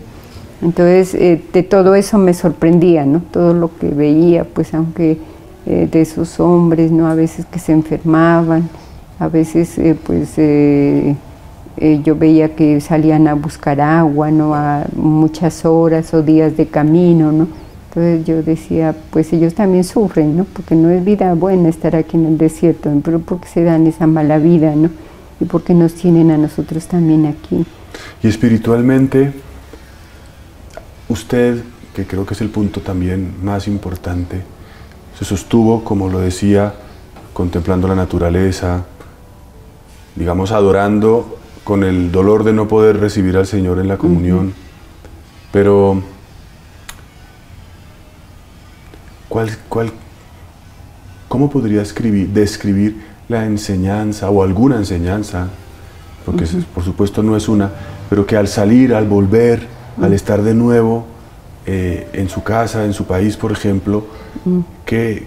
[0.61, 3.21] Entonces, eh, de todo eso me sorprendía, ¿no?
[3.31, 5.17] Todo lo que veía, pues aunque
[5.65, 7.07] eh, de esos hombres, ¿no?
[7.07, 8.69] A veces que se enfermaban,
[9.19, 10.37] a veces, eh, pues...
[11.77, 14.55] eh, yo veía que salían a buscar agua, ¿no?
[14.55, 17.47] A muchas horas o días de camino, ¿no?
[17.89, 20.45] Entonces yo decía, pues ellos también sufren, ¿no?
[20.45, 24.07] Porque no es vida buena estar aquí en el desierto, pero porque se dan esa
[24.07, 24.89] mala vida, ¿no?
[25.39, 27.65] Y porque nos tienen a nosotros también aquí.
[28.21, 29.33] Y espiritualmente,
[31.09, 34.41] usted, que creo que es el punto también más importante,
[35.17, 36.73] se sostuvo, como lo decía,
[37.33, 38.85] contemplando la naturaleza,
[40.15, 44.53] digamos, adorando con el dolor de no poder recibir al Señor en la comunión.
[45.51, 46.01] Pero,
[49.27, 49.91] ¿cuál, cuál,
[51.27, 55.47] ¿cómo podría escribir, describir la enseñanza o alguna enseñanza?
[56.23, 57.71] Porque por supuesto no es una,
[58.11, 59.65] pero que al salir, al volver,
[59.99, 61.07] al estar de nuevo
[61.65, 64.05] eh, en su casa, en su país, por ejemplo,
[64.85, 65.25] ¿qué,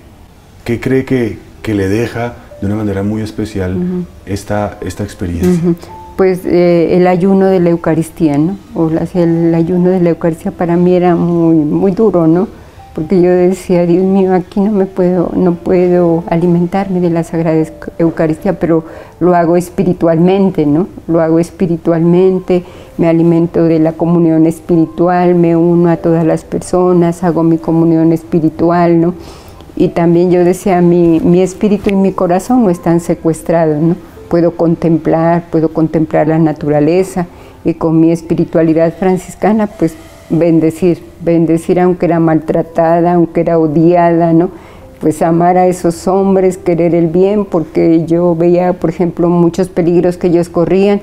[0.64, 5.74] qué cree que, que le deja de una manera muy especial esta, esta experiencia?
[6.18, 8.56] Pues eh, el ayuno de la Eucaristía, ¿no?
[8.74, 12.48] O el ayuno de la Eucaristía para mí era muy, muy duro, ¿no?
[12.92, 17.62] Porque yo decía, Dios mío, aquí no me puedo, no puedo alimentarme de la Sagrada
[17.98, 18.82] Eucaristía, pero
[19.20, 20.88] lo hago espiritualmente, ¿no?
[21.06, 22.64] Lo hago espiritualmente,
[22.96, 28.12] me alimento de la comunión espiritual, me uno a todas las personas, hago mi comunión
[28.12, 29.14] espiritual, ¿no?
[29.76, 34.17] Y también yo decía, mi, mi espíritu y mi corazón no están secuestrados, ¿no?
[34.28, 37.26] Puedo contemplar, puedo contemplar la naturaleza
[37.64, 39.94] y con mi espiritualidad franciscana, pues
[40.30, 44.50] bendecir, bendecir aunque era maltratada, aunque era odiada, ¿no?
[45.00, 50.16] Pues amar a esos hombres, querer el bien, porque yo veía, por ejemplo, muchos peligros
[50.16, 51.00] que ellos corrían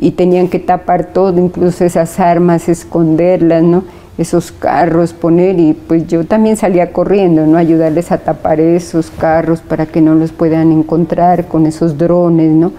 [0.00, 3.84] y tenían que tapar todo, incluso esas armas, esconderlas, ¿no?
[4.18, 7.56] esos carros poner y pues yo también salía corriendo, ¿no?
[7.56, 12.72] Ayudarles a tapar esos carros para que no los puedan encontrar con esos drones, ¿no?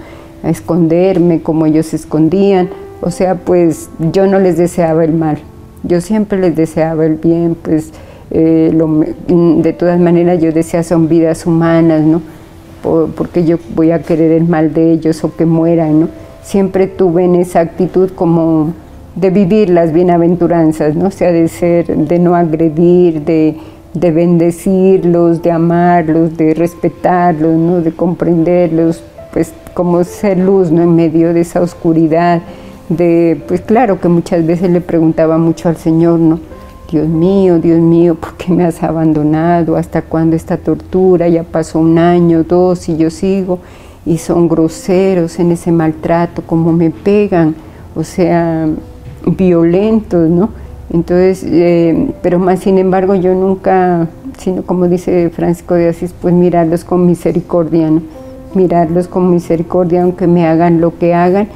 [0.43, 2.69] A esconderme como ellos se escondían.
[3.01, 5.39] O sea, pues yo no les deseaba el mal.
[5.81, 7.91] Yo siempre les deseaba el bien, pues
[8.29, 12.21] eh, lo de todas maneras yo decía son vidas humanas, ¿no?
[12.83, 16.09] Por- porque yo voy a querer el mal de ellos o que mueran, ¿no?
[16.43, 18.73] Siempre tuve en esa actitud como
[19.15, 21.11] de vivir las bienaventuranzas, ¿no?
[21.11, 23.57] Sea, de ser, de no agredir, de,
[23.93, 27.81] de bendecirlos, de amarlos, de respetarlos, ¿no?
[27.81, 30.81] De comprenderlos, pues como ser luz, ¿no?
[30.81, 32.41] En medio de esa oscuridad,
[32.89, 36.39] de, pues claro que muchas veces le preguntaba mucho al Señor, ¿no?
[36.91, 39.75] Dios mío, Dios mío, ¿por qué me has abandonado?
[39.75, 41.27] ¿Hasta cuándo esta tortura?
[41.27, 43.59] Ya pasó un año, dos y yo sigo.
[44.05, 47.55] Y son groseros en ese maltrato, como me pegan,
[47.95, 48.67] o sea,
[49.25, 50.49] violentos, ¿no?
[50.91, 56.33] Entonces, eh, pero más sin embargo yo nunca, sino como dice Francisco de Asís, pues
[56.33, 58.01] mirarlos con misericordia, ¿no?
[58.53, 61.47] Mirarlos con misericordia aunque me hagan lo que hagan.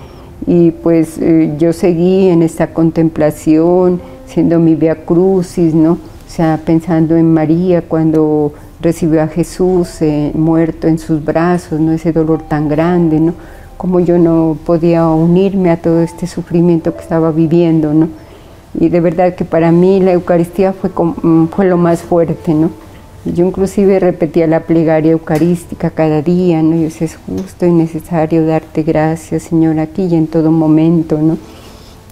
[0.45, 5.93] Y pues eh, yo seguí en esta contemplación, siendo mi via crucis, ¿no?
[5.93, 11.91] O sea, pensando en María cuando recibió a Jesús eh, muerto en sus brazos, ¿no?
[11.91, 13.33] Ese dolor tan grande, ¿no?
[13.77, 18.09] Como yo no podía unirme a todo este sufrimiento que estaba viviendo, ¿no?
[18.79, 22.69] Y de verdad que para mí la Eucaristía fue, mm, fue lo más fuerte, ¿no?
[23.25, 26.75] Yo inclusive repetía la plegaria eucarística cada día, ¿no?
[26.75, 31.37] Y es justo y necesario darte gracias, Señor, aquí y en todo momento, ¿no?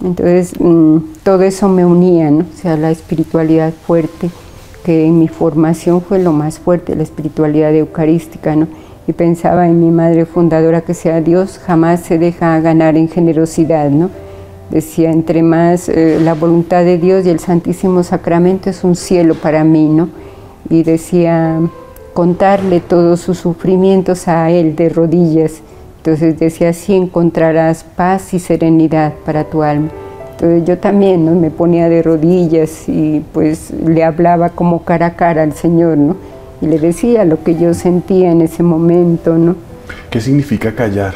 [0.03, 2.39] Entonces, mm, todo eso me unía, ¿no?
[2.39, 4.29] O sea, la espiritualidad fuerte,
[4.85, 8.67] que en mi formación fue lo más fuerte, la espiritualidad eucarística, ¿no?
[9.07, 13.89] Y pensaba en mi madre fundadora que sea Dios jamás se deja ganar en generosidad,
[13.89, 14.09] ¿no?
[14.69, 19.35] Decía, entre más eh, la voluntad de Dios y el Santísimo Sacramento es un cielo
[19.35, 20.09] para mí, ¿no?
[20.69, 21.59] Y decía,
[22.13, 25.61] contarle todos sus sufrimientos a Él de rodillas
[26.05, 29.89] entonces decía, así encontrarás paz y serenidad para tu alma.
[30.35, 31.33] Entonces yo también ¿no?
[31.33, 36.17] me ponía de rodillas y pues le hablaba como cara a cara al Señor, ¿no?
[36.61, 39.55] Y le decía lo que yo sentía en ese momento, ¿no?
[40.09, 41.13] ¿Qué significa callar?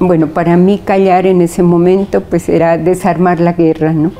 [0.00, 4.12] Bueno, para mí callar en ese momento pues era desarmar la guerra, ¿no?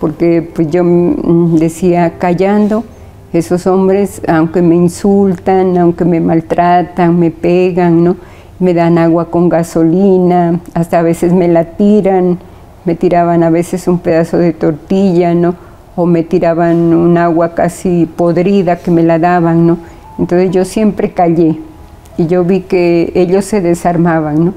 [0.00, 2.84] Porque pues yo mm, decía, callando,
[3.32, 8.16] esos hombres, aunque me insultan, aunque me maltratan, me pegan, ¿no?
[8.60, 12.38] me dan agua con gasolina, hasta a veces me la tiran,
[12.90, 15.54] me tiraban a veces un pedazo de tortilla, ¿no?
[15.94, 19.78] O me tiraban un agua casi podrida que me la daban, ¿no?
[20.18, 21.60] Entonces yo siempre callé
[22.16, 24.54] y yo vi que ellos se desarmaban, ¿no?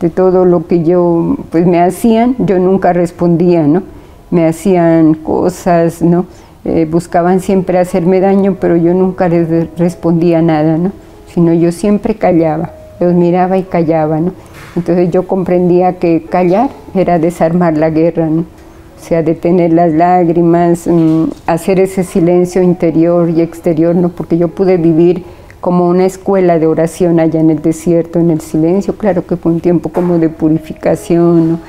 [0.00, 3.84] De todo lo que yo, pues me hacían, yo nunca respondía, ¿no?
[4.32, 6.26] Me hacían cosas, ¿no?
[6.64, 10.90] Eh, buscaban siempre hacerme daño, pero yo nunca les respondía nada, ¿no?
[11.32, 14.32] Sino yo siempre callaba los miraba y callaba, ¿no?
[14.76, 18.28] Entonces yo comprendía que callar era desarmar la guerra.
[18.28, 24.10] O sea, detener las lágrimas, mm, hacer ese silencio interior y exterior, ¿no?
[24.10, 25.24] Porque yo pude vivir
[25.60, 28.96] como una escuela de oración allá en el desierto, en el silencio.
[28.96, 31.60] Claro que fue un tiempo como de purificación,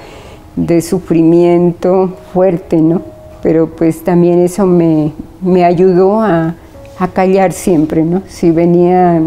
[0.56, 3.02] de sufrimiento fuerte, ¿no?
[3.42, 6.56] Pero pues también eso me, me ayudó a,
[7.00, 8.24] a callar siempre, ¿no?
[8.28, 9.22] Si venía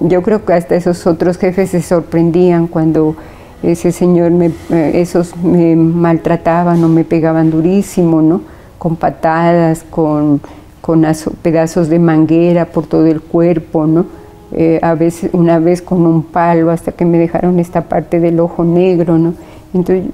[0.00, 3.16] yo creo que hasta esos otros jefes se sorprendían cuando
[3.62, 8.42] ese señor me, eh, esos me maltrataban o me pegaban durísimo, ¿no?
[8.78, 10.40] Con patadas, con,
[10.80, 11.06] con
[11.42, 14.06] pedazos de manguera por todo el cuerpo, ¿no?
[14.52, 18.40] Eh, a veces, una vez con un palo hasta que me dejaron esta parte del
[18.40, 19.34] ojo negro, ¿no?
[19.72, 20.06] Entonces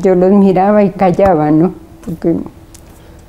[0.00, 1.74] yo los miraba y callaba, ¿no?
[2.04, 2.36] Porque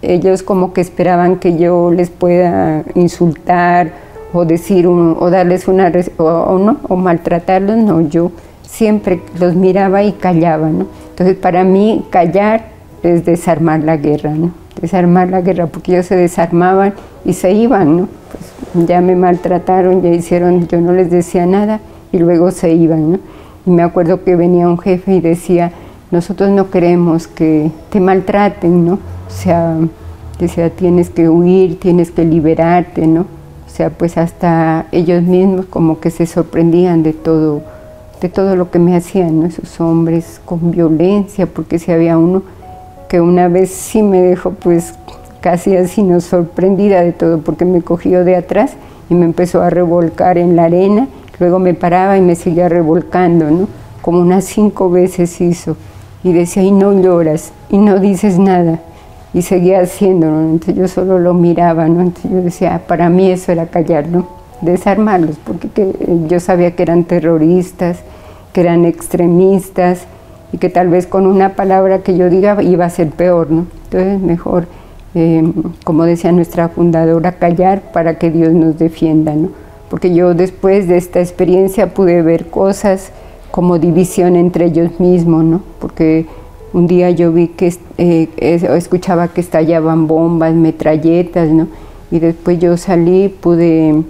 [0.02, 3.92] ellos como que esperaban que yo les pueda insultar
[4.34, 8.32] o decir o darles una o, no o maltratarlos no yo
[8.64, 12.66] siempre los miraba y callaba no entonces para mí callar
[13.04, 16.94] es desarmar la guerra no desarmar la guerra porque ellos se desarmaban
[17.24, 21.80] y se iban no pues ya me maltrataron ya hicieron yo no les decía nada
[22.12, 23.20] y luego se iban no
[23.66, 25.72] y me acuerdo que venía un jefe y decía
[26.10, 29.78] nosotros no queremos que te maltraten no o sea
[30.40, 33.43] decía tienes que huir tienes que liberarte no
[33.74, 37.64] o sea, pues hasta ellos mismos como que se sorprendían de todo,
[38.22, 42.44] de todo lo que me hacían, esos hombres con violencia, porque si había uno
[43.10, 44.94] que una vez sí me dejó pues
[45.42, 48.74] casi así no sorprendida de todo, porque me cogió de atrás
[49.10, 51.08] y me empezó a revolcar en la arena,
[51.40, 53.68] luego me paraba y me seguía revolcando, ¿no?
[54.04, 55.78] Como unas cinco veces hizo.
[56.24, 58.82] Y decía, y no lloras, y no dices nada
[59.34, 60.42] y seguía haciéndolo.
[60.42, 62.02] Entonces yo solo lo miraba, ¿no?
[62.02, 64.28] Entonces yo decía, para mí eso era callar, ¿no?
[64.62, 65.70] Desarmarlos, porque
[66.28, 68.00] yo sabía que eran terroristas,
[68.54, 70.06] que eran extremistas
[70.52, 73.66] y que tal vez con una palabra que yo diga iba a ser peor, ¿no?
[73.86, 74.68] Entonces mejor,
[75.16, 75.44] eh,
[75.84, 79.50] como decía nuestra fundadora, callar para que Dios nos defienda, ¿no?
[79.90, 83.12] Porque yo después de esta experiencia pude ver cosas
[83.52, 85.62] como división entre ellos mismos, ¿no?
[85.80, 86.26] Porque
[86.74, 91.68] un día yo vi que eh, escuchaba que estallaban bombas, metralletas, ¿no?
[92.12, 94.04] Y después yo salí, pude,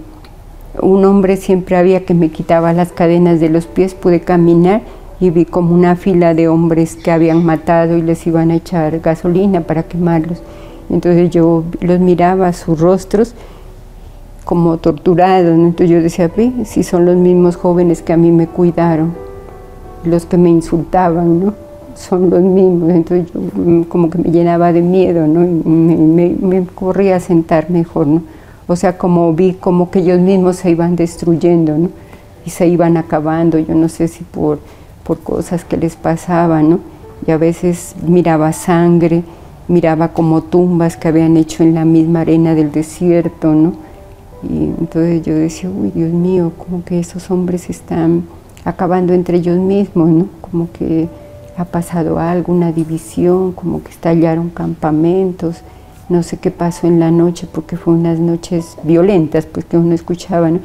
[0.80, 4.82] un hombre siempre había que me quitaba las cadenas de los pies, pude caminar
[5.20, 8.98] y vi como una fila de hombres que habían matado y les iban a echar
[9.00, 10.42] gasolina para quemarlos.
[10.90, 13.34] Entonces yo los miraba, sus rostros,
[14.44, 15.54] como torturados.
[15.54, 19.14] Entonces yo decía, ve, si son los mismos jóvenes que a mí me cuidaron,
[20.04, 21.54] los que me insultaban, ¿no?
[21.94, 22.90] Son los mismos.
[22.90, 25.44] Entonces yo mm, como que me llenaba de miedo, ¿no?
[25.44, 28.22] Y me, me, corría a sentar mejor, ¿no?
[28.66, 31.90] O sea, como vi como que ellos mismos se iban destruyendo, ¿no?
[32.46, 34.58] Y se iban acabando, yo no sé si por,
[35.04, 36.80] por cosas que les pasaban, ¿no?
[37.26, 39.22] Y a veces miraba sangre,
[39.68, 43.72] miraba como tumbas que habían hecho en la misma arena del desierto, ¿no?
[44.42, 48.24] Y entonces yo decía, uy, Dios mío, como que esos hombres están
[48.64, 50.28] acabando entre ellos mismos, ¿no?
[50.40, 51.08] Como que
[51.56, 55.62] ha pasado algo, una división, como que estallaron campamentos,
[56.08, 59.94] no sé qué pasó en la noche, porque fue unas noches violentas, pues que uno
[59.94, 60.60] escuchaba, ¿no?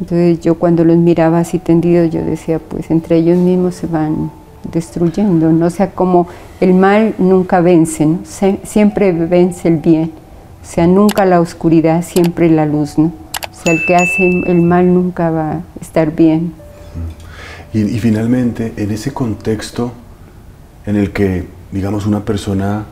[0.00, 4.30] Entonces yo cuando los miraba así tendidos, yo decía, pues entre ellos mismos se van
[4.70, 5.66] destruyendo, ¿no?
[5.66, 6.26] O sea, como
[6.60, 8.18] el mal nunca vence, ¿no?
[8.64, 10.10] siempre vence el bien.
[10.62, 13.06] O sea, nunca la oscuridad, siempre la luz, ¿no?
[13.06, 16.54] O sea, el que hace el mal nunca va a estar bien.
[17.72, 19.92] Y, y finalmente, en ese contexto
[20.86, 22.84] en el que, digamos, una persona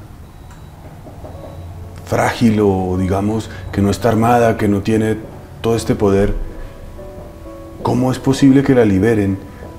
[2.07, 5.17] frágil o, digamos, que no está armada, que no tiene
[5.61, 6.35] todo este poder,
[7.83, 9.39] ¿cómo es posible que la liberen?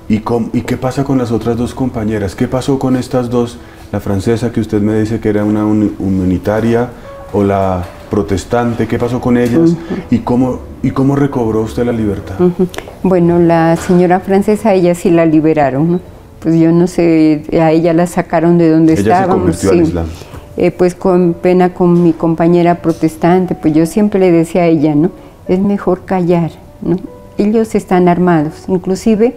[0.10, 0.22] ¿Y,
[0.54, 2.36] ¿Y, qué pasa con las otras dos compañeras?
[2.36, 3.58] ¿Qué pasó con estas dos?
[3.92, 6.90] La francesa que usted me dice que era una humanitaria
[7.32, 9.76] o la protestante, ¿qué pasó con ellas?
[10.10, 12.36] ¿Y, cómo, ¿Y cómo recobró usted la libertad?
[13.02, 16.02] Bueno, la señora francesa, ella sí la liberaron,
[16.44, 19.56] Pues yo no sé, a ella la sacaron de donde ella estábamos.
[19.56, 20.06] Se convirtió al Islam.
[20.56, 24.94] Eh, pues con pena con mi compañera protestante, pues yo siempre le decía a ella,
[24.94, 25.10] ¿no?
[25.48, 26.98] Es mejor callar, ¿no?
[27.40, 29.34] Ellos están armados, inclusive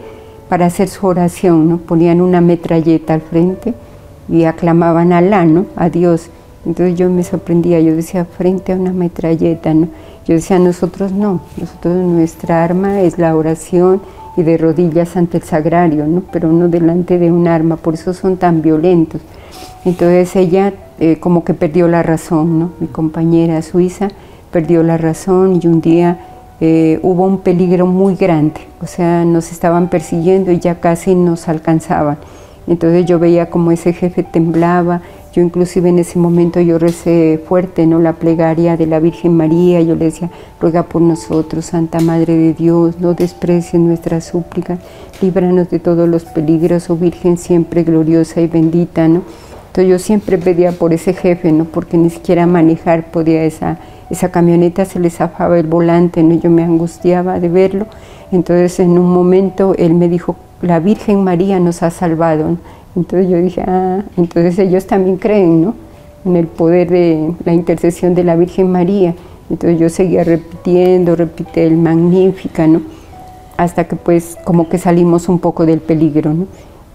[0.51, 1.79] para hacer su oración, ¿no?
[1.79, 3.73] Ponían una metralleta al frente
[4.29, 5.67] y aclamaban a Alá, ¿no?
[5.77, 6.29] A Dios.
[6.67, 9.89] Entonces yo me sorprendía, yo decía, frente a una metralleta, ¿no?
[10.27, 14.03] Yo decía, nosotros no, nosotros nuestra arma es la oración
[14.37, 16.23] y de rodillas ante el sagrario, ¿no?
[16.33, 19.21] Pero no delante de un arma, por eso son tan violentos.
[19.85, 22.71] Entonces ella eh, como que perdió la razón, ¿no?
[22.81, 24.09] Mi compañera suiza
[24.51, 26.19] perdió la razón y un día
[26.61, 31.49] eh, hubo un peligro muy grande, o sea, nos estaban persiguiendo y ya casi nos
[31.49, 32.17] alcanzaban.
[32.67, 35.03] Entonces yo veía como ese jefe temblaba,
[35.37, 37.99] yo inclusive en ese momento yo recé fuerte, ¿no?
[37.99, 42.55] La plegaria de la Virgen María, yo le decía, ruega por nosotros, Santa Madre de
[42.55, 44.79] Dios, no desprecies nuestras súplicas,
[45.21, 49.25] líbranos de todos los peligros, oh Virgen siempre gloriosa y bendita, ¿no?
[49.67, 51.67] Entonces yo siempre pedía por ese jefe, ¿no?
[51.67, 53.77] Porque ni siquiera manejar podía esa,
[54.09, 56.35] esa camioneta, se le zafaba el volante, ¿no?
[56.41, 57.87] Yo me angustiaba de verlo.
[58.33, 62.57] Entonces en un momento él me dijo, la Virgen María nos ha salvado.
[62.97, 65.75] Entonces yo dije, ah, entonces ellos también creen, ¿no?
[66.25, 69.15] En el poder de la intercesión de la Virgen María.
[69.51, 72.81] Entonces yo seguía repitiendo, repite el Magnífica, ¿no?
[73.59, 76.47] Hasta que pues como que salimos un poco del peligro, ¿no?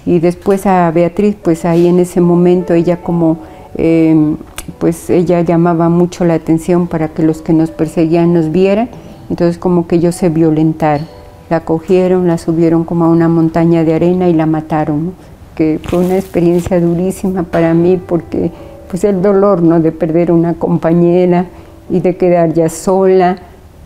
[0.06, 3.38] Y después a Beatriz, pues ahí en ese momento ella como,
[3.78, 4.38] em,
[4.80, 8.89] pues ella llamaba mucho la atención para que los que nos perseguían nos vieran,
[9.30, 11.06] entonces como que ellos se violentaron.
[11.52, 15.08] La cogieron, la subieron como a una montaña de arena y la mataron.
[15.08, 15.30] ¿no?
[15.56, 18.52] Que fue una experiencia durísima para mí porque
[18.89, 19.80] pues el dolor ¿no?
[19.80, 21.45] de perder una compañera
[21.89, 23.38] y de quedar ya sola,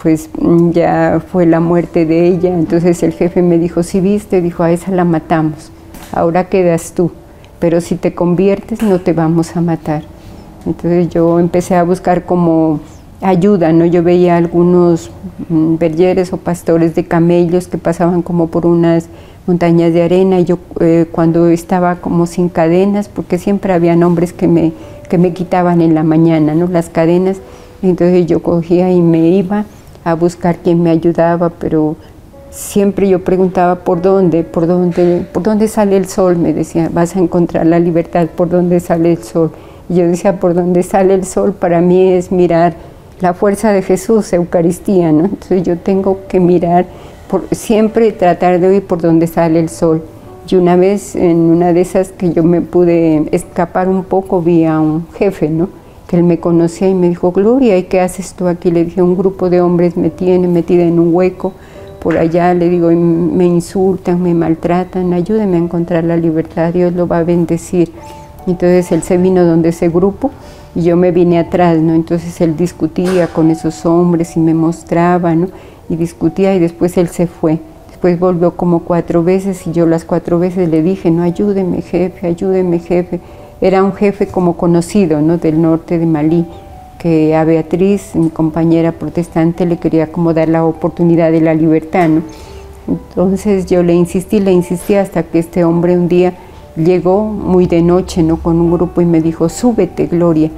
[0.02, 2.50] pues mm, ya fue la muerte de ella.
[2.50, 5.72] Entonces el jefe me dijo, si viste, dijo, a esa la matamos,
[6.12, 7.12] ahora quedas tú,
[7.60, 10.04] pero si te conviertes no te vamos a matar.
[10.66, 12.80] Entonces yo empecé a buscar como
[13.22, 13.86] ayuda, ¿no?
[13.86, 15.12] Yo veía algunos
[15.50, 19.08] mm, bergeres o pastores de camellos que pasaban como por unas
[19.48, 20.40] montañas de arena.
[20.40, 24.74] Yo eh, cuando estaba como sin cadenas, porque siempre había hombres que me,
[25.10, 26.68] que me quitaban en la mañana, ¿no?
[26.68, 27.38] Las cadenas,
[27.82, 29.66] entonces yo cogía y me iba
[30.04, 31.96] a buscar quien me ayudaba, pero
[32.52, 37.16] siempre yo preguntaba por dónde, por dónde, por dónde sale el sol, me decía, vas
[37.16, 39.52] a encontrar la libertad, por dónde sale el sol.
[39.90, 42.74] Y yo decía, por dónde sale el sol para mí es mirar
[43.20, 45.26] la fuerza de Jesús, Eucaristía, ¿no?
[45.26, 46.86] Entonces yo tengo que mirar,
[47.52, 50.04] siempre tratar de oír por donde sale el sol.
[50.48, 54.66] Y una vez en una de esas que yo me pude escapar un poco, vi
[54.66, 55.70] a un jefe, ¿no?
[56.08, 58.70] Que él me conocía y me dijo, Gloria, ¿y qué haces tú aquí?
[58.70, 61.54] Le dije, un grupo de hombres me tiene metida en un hueco
[62.00, 67.08] por allá, le digo, me insultan, me maltratan, ayúdeme a encontrar la libertad, Dios lo
[67.08, 67.92] va a bendecir.
[68.46, 70.30] Entonces él se vino donde ese grupo
[70.76, 71.96] y yo me vine atrás, ¿no?
[71.96, 75.48] Entonces él discutía con esos hombres y me mostraba, ¿no?
[75.90, 77.60] Y discutía y después él se fue.
[77.90, 82.28] Después volvió como cuatro veces y yo las cuatro veces le dije, no, ayúdeme jefe,
[82.28, 83.20] ayúdeme jefe.
[83.62, 85.38] Era un jefe como conocido, ¿no?
[85.38, 86.46] Del norte de Malí,
[87.00, 92.10] que a Beatriz, mi compañera protestante, le quería como dar la oportunidad de la libertad,
[92.10, 92.22] ¿no?
[92.88, 96.34] Entonces yo le insistí, le insistí hasta que este hombre un día
[96.76, 98.38] llegó muy de noche, ¿no?
[98.38, 100.52] Con un grupo y me dijo, súbete, Gloria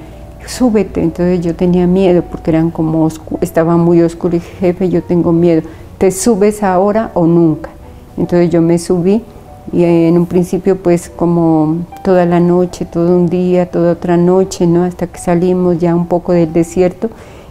[0.45, 1.01] súbete.
[1.01, 3.09] Entonces yo tenía miedo porque eran como
[3.41, 5.61] estaba muy oscuro y jefe, yo tengo miedo.
[5.97, 7.69] ¿Te subes ahora o nunca?
[8.17, 9.23] Entonces yo me subí
[9.71, 14.65] y en un principio pues como toda la noche, todo un día, toda otra noche,
[14.65, 14.83] ¿no?
[14.83, 17.09] Hasta que salimos ya un poco del desierto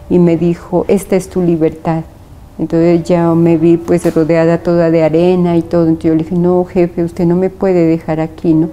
[0.09, 2.03] y me dijo, esta es tu libertad.
[2.59, 5.89] Entonces ya me vi pues rodeada toda de arena y todo.
[5.89, 8.71] Entonces yo le dije, no jefe, usted no me puede dejar aquí, ¿no?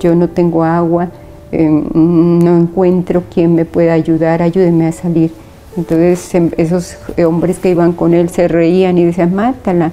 [0.00, 1.08] Yo no tengo agua,
[1.52, 5.32] no encuentro quien me pueda ayudar, ayúdeme a salir.
[5.76, 9.92] Entonces em, esos hombres que iban con él se reían y decían, mátala,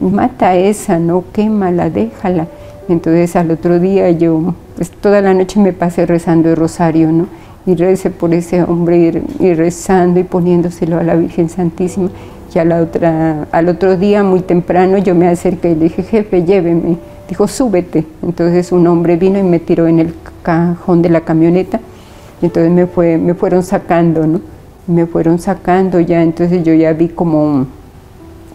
[0.00, 2.48] mata esa, no quémala, déjala.
[2.88, 7.26] Entonces al otro día yo, pues toda la noche me pasé rezando el rosario, ¿no?
[7.66, 12.08] Y recé por ese hombre y, rezando y poniéndoselo a la Virgen Santísima.
[12.52, 16.96] Y al otro día, muy temprano, yo me acerqué y le dije, jefe, lléveme
[17.30, 18.04] dijo, súbete.
[18.22, 21.80] Entonces un hombre vino y me tiró en el cajón de la camioneta.
[22.42, 24.40] Entonces me, fue, me fueron sacando, ¿no?
[24.86, 27.66] Me fueron sacando ya, entonces yo ya vi como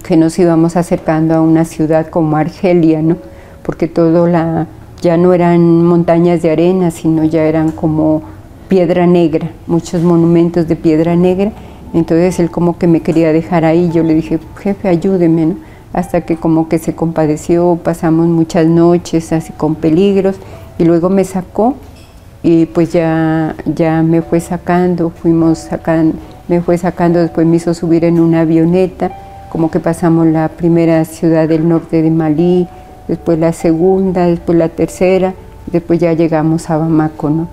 [0.06, 3.18] que nos íbamos acercando a una ciudad como Argelia, ¿no?
[3.64, 4.68] Porque todo la,
[5.02, 8.24] ya no eran montañas de arena, sino ya eran como
[8.68, 11.52] piedra negra, muchos monumentos de piedra negra.
[11.94, 15.56] Entonces él como que me quería dejar ahí, yo le dije, jefe, ayúdeme, ¿no?
[15.96, 20.36] Hasta que como que se compadeció, pasamos muchas noches así con peligros
[20.78, 21.76] y luego me sacó
[22.44, 26.18] y pues ya, ya me fue sacando, fuimos sacando,
[26.50, 29.10] me fue sacando, después me hizo subir en una avioneta,
[29.50, 32.68] como que pasamos la primera ciudad del norte de Malí,
[33.08, 35.34] después la segunda, después la tercera,
[35.72, 37.48] después ya llegamos a Bamako, ¿no?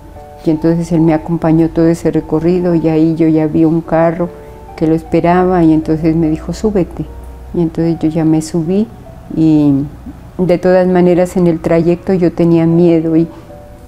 [0.45, 4.27] Y entonces él me acompañó todo ese recorrido y ahí yo ya vi un carro
[4.75, 7.05] que lo esperaba y entonces me dijo, súbete.
[7.53, 8.87] Y entonces yo ya me subí
[9.35, 9.73] y
[10.37, 13.27] de todas maneras en el trayecto yo tenía miedo y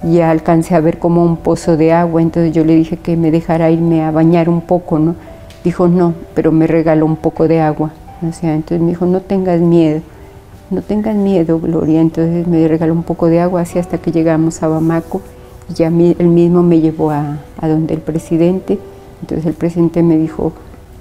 [0.02, 3.30] ya alcancé a ver como un pozo de agua, entonces yo le dije que me
[3.30, 5.16] dejara irme a bañar un poco, ¿no?
[5.64, 7.90] Dijo, no, pero me regaló un poco de agua.
[8.26, 10.00] O sea, entonces me dijo, no tengas miedo,
[10.70, 12.00] no tengas miedo, Gloria.
[12.00, 15.22] Entonces me regaló un poco de agua así hasta que llegamos a Bamako.
[15.68, 18.78] Y ya él mismo me llevó a, a donde el presidente.
[19.22, 20.52] Entonces el presidente me dijo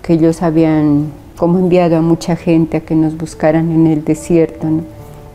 [0.01, 4.67] que ellos habían como enviado a mucha gente a que nos buscaran en el desierto,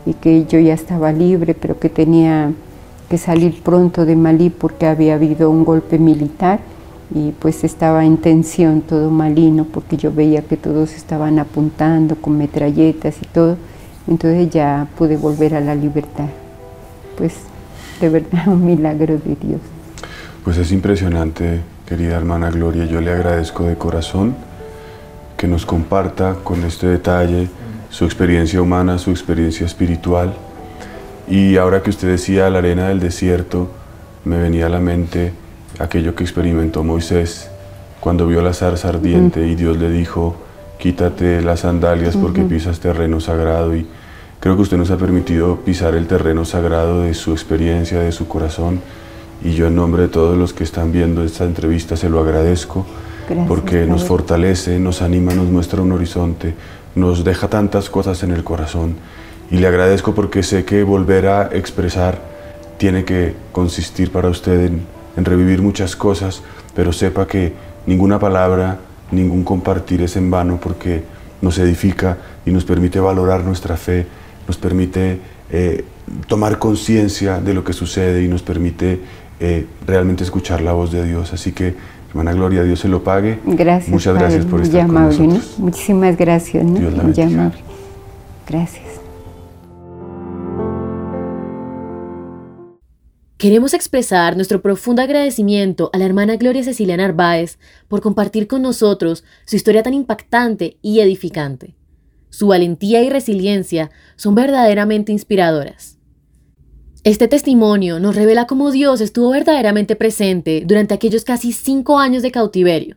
[0.05, 2.51] y que yo ya estaba libre, pero que tenía
[3.09, 6.59] que salir pronto de Malí porque había habido un golpe militar
[7.13, 12.37] y pues estaba en tensión todo Malí, porque yo veía que todos estaban apuntando con
[12.37, 13.57] metralletas y todo,
[14.07, 16.29] entonces ya pude volver a la libertad.
[17.17, 17.33] Pues
[17.99, 19.61] de verdad un milagro de Dios.
[20.43, 24.35] Pues es impresionante, querida hermana Gloria, yo le agradezco de corazón
[25.41, 27.49] que nos comparta con este detalle
[27.89, 30.35] su experiencia humana, su experiencia espiritual.
[31.27, 33.67] Y ahora que usted decía la arena del desierto,
[34.23, 35.33] me venía a la mente
[35.79, 37.49] aquello que experimentó Moisés
[37.99, 40.35] cuando vio la zarza ardiente y Dios le dijo,
[40.77, 43.75] quítate las sandalias porque pisas terreno sagrado.
[43.75, 43.87] Y
[44.39, 48.27] creo que usted nos ha permitido pisar el terreno sagrado de su experiencia, de su
[48.27, 48.79] corazón.
[49.43, 52.85] Y yo en nombre de todos los que están viendo esta entrevista se lo agradezco
[53.47, 56.53] porque nos fortalece, nos anima, nos muestra un horizonte,
[56.95, 58.95] nos deja tantas cosas en el corazón.
[59.49, 62.19] Y le agradezco porque sé que volver a expresar
[62.77, 64.81] tiene que consistir para usted en,
[65.17, 66.41] en revivir muchas cosas,
[66.73, 67.53] pero sepa que
[67.85, 68.79] ninguna palabra,
[69.11, 71.03] ningún compartir es en vano porque
[71.41, 74.05] nos edifica y nos permite valorar nuestra fe,
[74.47, 75.19] nos permite
[75.49, 75.83] eh,
[76.27, 78.99] tomar conciencia de lo que sucede y nos permite
[79.39, 81.33] eh, realmente escuchar la voz de Dios.
[81.33, 81.75] Así que
[82.11, 83.39] Hermana Gloria, Dios se lo pague.
[83.45, 83.89] Gracias.
[83.89, 85.55] Muchas gracias por estar con nosotros.
[85.57, 86.61] Muchísimas gracias.
[86.65, 86.77] ¿no?
[86.77, 87.51] Dios la bendiga.
[88.45, 88.83] Gracias.
[93.37, 99.23] Queremos expresar nuestro profundo agradecimiento a la hermana Gloria Cecilia Narváez por compartir con nosotros
[99.45, 101.75] su historia tan impactante y edificante.
[102.29, 105.97] Su valentía y resiliencia son verdaderamente inspiradoras.
[107.03, 112.29] Este testimonio nos revela cómo Dios estuvo verdaderamente presente durante aquellos casi cinco años de
[112.29, 112.95] cautiverio.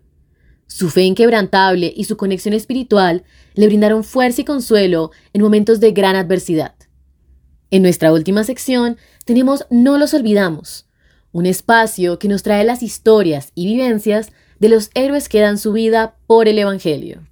[0.67, 3.25] Su fe inquebrantable y su conexión espiritual
[3.55, 6.75] le brindaron fuerza y consuelo en momentos de gran adversidad.
[7.71, 10.87] En nuestra última sección tenemos No los olvidamos,
[11.33, 15.73] un espacio que nos trae las historias y vivencias de los héroes que dan su
[15.73, 17.23] vida por el Evangelio.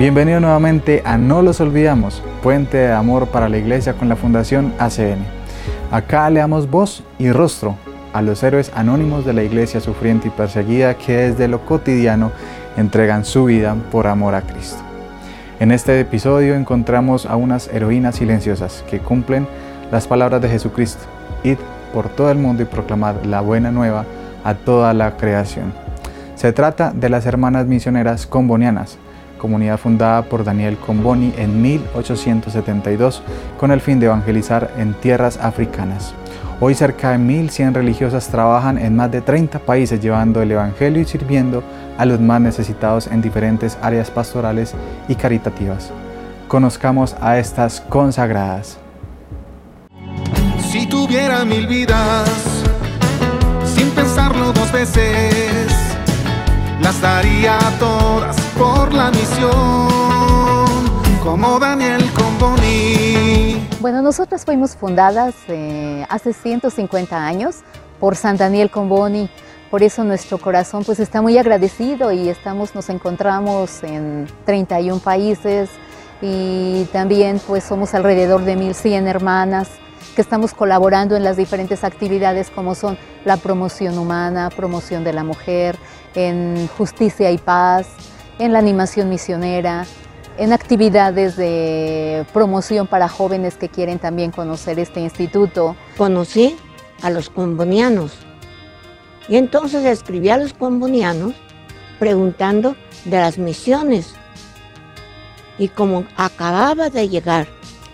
[0.00, 4.72] Bienvenido nuevamente a No los olvidamos, puente de amor para la iglesia con la Fundación
[4.78, 5.18] ACN.
[5.90, 7.76] Acá le damos voz y rostro
[8.14, 12.32] a los héroes anónimos de la iglesia sufriente y perseguida que desde lo cotidiano
[12.78, 14.82] entregan su vida por amor a Cristo.
[15.58, 19.46] En este episodio encontramos a unas heroínas silenciosas que cumplen
[19.92, 21.04] las palabras de Jesucristo.
[21.44, 21.58] Id
[21.92, 24.06] por todo el mundo y proclamad la buena nueva
[24.44, 25.74] a toda la creación.
[26.36, 28.96] Se trata de las hermanas misioneras combonianas,
[29.40, 33.22] comunidad fundada por Daniel Comboni en 1872
[33.58, 36.14] con el fin de evangelizar en tierras africanas.
[36.62, 41.06] Hoy cerca de 1.100 religiosas trabajan en más de 30 países llevando el Evangelio y
[41.06, 41.64] sirviendo
[41.96, 44.74] a los más necesitados en diferentes áreas pastorales
[45.08, 45.90] y caritativas.
[46.48, 48.76] Conozcamos a estas consagradas.
[50.70, 52.28] Si tuviera mil vidas,
[53.64, 55.89] sin pensarlo dos veces,
[56.80, 59.88] las daría todas por la misión,
[61.22, 63.68] como Daniel Comboni.
[63.80, 67.56] Bueno, nosotras fuimos fundadas eh, hace 150 años
[67.98, 69.28] por San Daniel Comboni.
[69.70, 75.70] Por eso nuestro corazón pues está muy agradecido y estamos, nos encontramos en 31 países
[76.20, 79.68] y también pues somos alrededor de 1100 hermanas
[80.14, 85.22] que estamos colaborando en las diferentes actividades como son la promoción humana, promoción de la
[85.22, 85.78] mujer,
[86.14, 87.88] en justicia y paz,
[88.38, 89.86] en la animación misionera,
[90.38, 95.76] en actividades de promoción para jóvenes que quieren también conocer este instituto.
[95.96, 96.56] Conocí
[97.02, 98.12] a los combonianos
[99.28, 101.34] y entonces escribí a los combonianos
[101.98, 104.14] preguntando de las misiones.
[105.58, 107.46] Y como acababa de llegar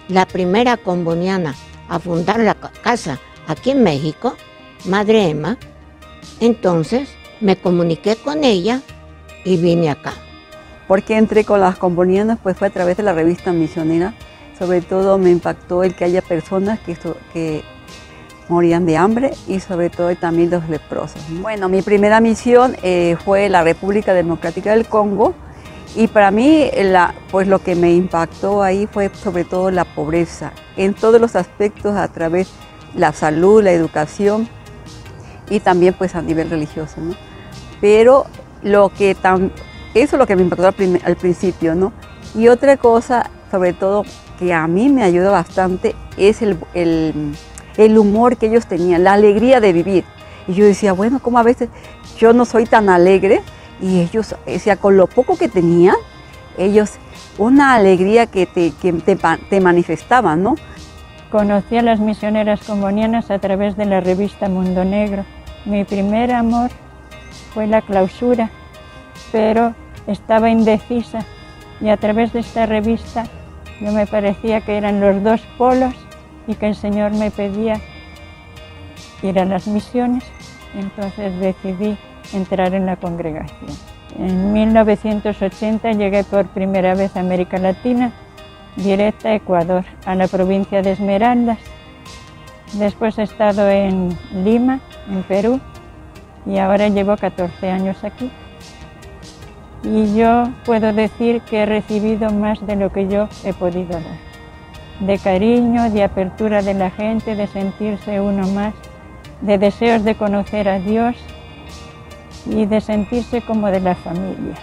[0.09, 1.55] la primera comboniana
[1.89, 4.37] a fundar la casa aquí en México,
[4.85, 5.59] Madre Emma,
[6.41, 7.09] entonces
[7.41, 8.81] me comuniqué con ella
[9.45, 10.13] y vine acá.
[10.89, 12.39] Porque entré con las combonianas?
[12.43, 14.15] Pues fue a través de la revista misionera.
[14.59, 16.97] Sobre todo me impactó el que haya personas que,
[17.33, 17.63] que
[18.49, 21.21] morían de hambre y sobre todo también los leprosos.
[21.41, 25.35] Bueno, mi primera misión eh, fue la República Democrática del Congo
[25.95, 26.71] y para mí
[27.31, 31.97] pues lo que me impactó ahí fue sobre todo la pobreza en todos los aspectos
[31.97, 34.49] a través de la salud, la educación
[35.51, 36.97] y también pues a nivel religioso.
[37.81, 38.27] Pero
[38.63, 39.17] lo que
[39.95, 41.93] eso es lo que me impactó al, principio, ¿no?
[42.35, 44.05] Y otra cosa, sobre todo,
[44.39, 49.61] que a mí me ayuda bastante es el, el, humor que ellos tenían, la alegría
[49.61, 50.05] de vivir.
[50.49, 51.71] Y yo decía, bueno, como a veces
[52.19, 53.41] yo no soy tan alegre
[53.81, 55.97] y ellos, o sea, con lo poco que tenían,
[56.59, 56.93] ellos,
[57.39, 60.57] una alegría que te, que te, te manifestaban, ¿no?
[61.31, 65.25] Conocí a las misioneras combonianas a través de la revista Mundo Negro.
[65.65, 66.71] Mi primer amor
[67.57, 68.51] fue la clausura,
[69.33, 69.75] pero
[70.07, 71.25] estaba indecisa
[71.81, 73.25] y a través de esta revista
[73.81, 75.95] yo me parecía que eran los dos polos
[76.47, 77.81] y que el Señor me pedía
[79.23, 80.23] ir a las misiones,
[80.75, 81.97] entonces decidí
[82.35, 83.71] entrar en la congregación.
[84.19, 88.13] En 1980 llegué por primera vez a América Latina,
[88.77, 91.59] directa a Ecuador, a la provincia de Esmeraldas.
[92.75, 94.11] Después he estado en
[94.45, 95.59] Lima, en Perú,
[96.47, 98.31] y ahora llevo 14 años aquí.
[99.83, 104.27] Y yo puedo decir que he recibido más de lo que yo he podido dar.
[105.01, 108.75] De cariño, de apertura de la gente, de sentirse uno más,
[109.43, 111.17] de deseos de conocer a Dios
[112.47, 114.57] y de sentirse como de la familia.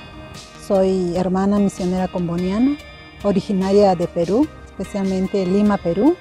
[0.65, 2.77] Soy hermana misionera comboniana,
[3.21, 6.15] originaria de Perú, especialmente Lima, Perú.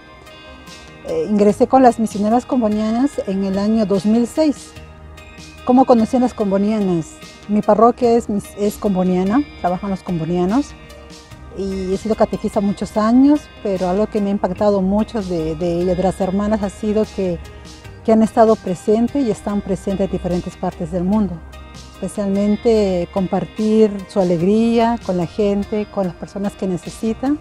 [1.09, 4.82] Eh, ingresé con las misioneras combonianas en el año 2006
[5.65, 7.15] ¿Cómo conocí a las combonianas?
[7.49, 8.27] Mi parroquia es,
[8.59, 10.73] es comboniana, trabajan los combonianos
[11.57, 15.85] y he sido catequista muchos años, pero algo que me ha impactado mucho de, de,
[15.85, 17.39] de las hermanas ha sido que
[18.05, 21.35] que han estado presentes y están presentes en diferentes partes del mundo.
[21.95, 27.39] Especialmente compartir su alegría con la gente, con las personas que necesitan.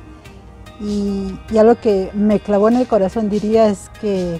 [0.80, 4.40] Y, y algo que me clavó en el corazón diría es que,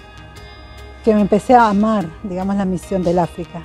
[1.04, 3.62] que me empecé a amar, digamos, la misión del África.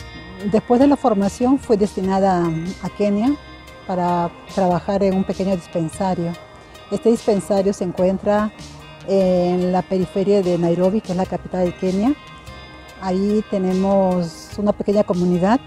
[0.51, 2.43] Después de la formación fui destinada
[2.83, 3.35] a Kenia
[3.85, 6.33] para trabajar en un pequeño dispensario.
[6.91, 8.51] Este dispensario se encuentra
[9.07, 12.13] en la periferia de Nairobi, que es la capital de Kenia.
[13.01, 15.59] Ahí tenemos una pequeña comunidad.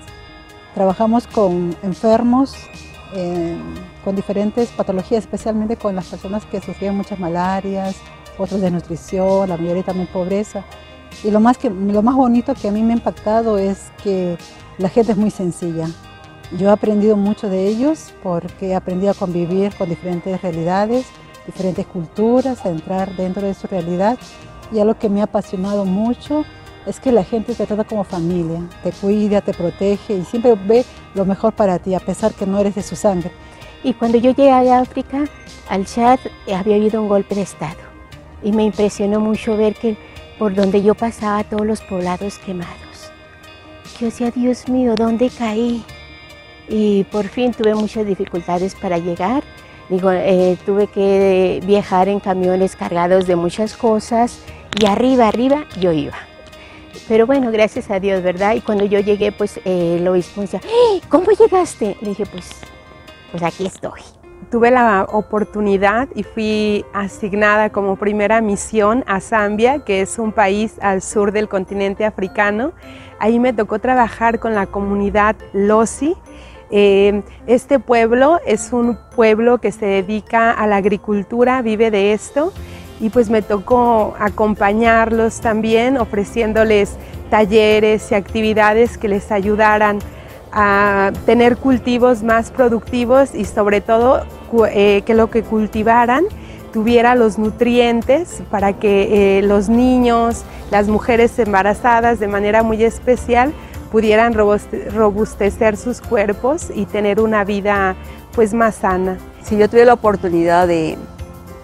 [0.74, 2.56] Trabajamos con enfermos,
[3.14, 3.58] eh,
[4.04, 7.96] con diferentes patologías, especialmente con las personas que sufrían muchas malarias,
[8.38, 10.64] otros de nutrición, la mayoría también pobreza.
[11.22, 14.38] Y lo más, que, lo más bonito que a mí me ha impactado es que
[14.78, 15.88] la gente es muy sencilla.
[16.56, 21.06] Yo he aprendido mucho de ellos porque he aprendido a convivir con diferentes realidades,
[21.46, 24.18] diferentes culturas, a entrar dentro de su realidad.
[24.72, 26.44] Y algo que me ha apasionado mucho
[26.86, 30.84] es que la gente te trata como familia, te cuida, te protege y siempre ve
[31.14, 33.30] lo mejor para ti, a pesar que no eres de su sangre.
[33.82, 35.24] Y cuando yo llegué a África,
[35.68, 36.18] al Chad,
[36.52, 37.78] había habido un golpe de Estado.
[38.42, 39.96] Y me impresionó mucho ver que
[40.40, 43.12] por donde yo pasaba todos los poblados quemados.
[44.00, 45.84] Yo decía, Dios mío, ¿dónde caí?
[46.66, 49.42] Y por fin tuve muchas dificultades para llegar.
[49.90, 54.40] Digo, eh, tuve que viajar en camiones cargados de muchas cosas
[54.80, 56.16] y arriba, arriba yo iba.
[57.06, 58.54] Pero bueno, gracias a Dios, ¿verdad?
[58.54, 61.02] Y cuando yo llegué, pues eh, el obispo decía, "¡Eh!
[61.10, 61.98] ¿cómo llegaste?
[62.00, 62.48] Le dije, pues,
[63.30, 64.00] pues aquí estoy.
[64.48, 70.74] Tuve la oportunidad y fui asignada como primera misión a Zambia, que es un país
[70.80, 72.72] al sur del continente africano.
[73.18, 76.16] Ahí me tocó trabajar con la comunidad Losi.
[76.70, 82.52] Eh, este pueblo es un pueblo que se dedica a la agricultura, vive de esto
[83.00, 86.96] y pues me tocó acompañarlos también ofreciéndoles
[87.30, 89.98] talleres y actividades que les ayudaran
[90.52, 94.24] a tener cultivos más productivos y sobre todo
[94.72, 96.24] eh, que lo que cultivaran
[96.72, 103.52] tuviera los nutrientes para que eh, los niños, las mujeres embarazadas de manera muy especial
[103.90, 107.96] pudieran robustecer sus cuerpos y tener una vida
[108.34, 109.18] pues más sana.
[109.42, 110.96] Si yo tuve la oportunidad de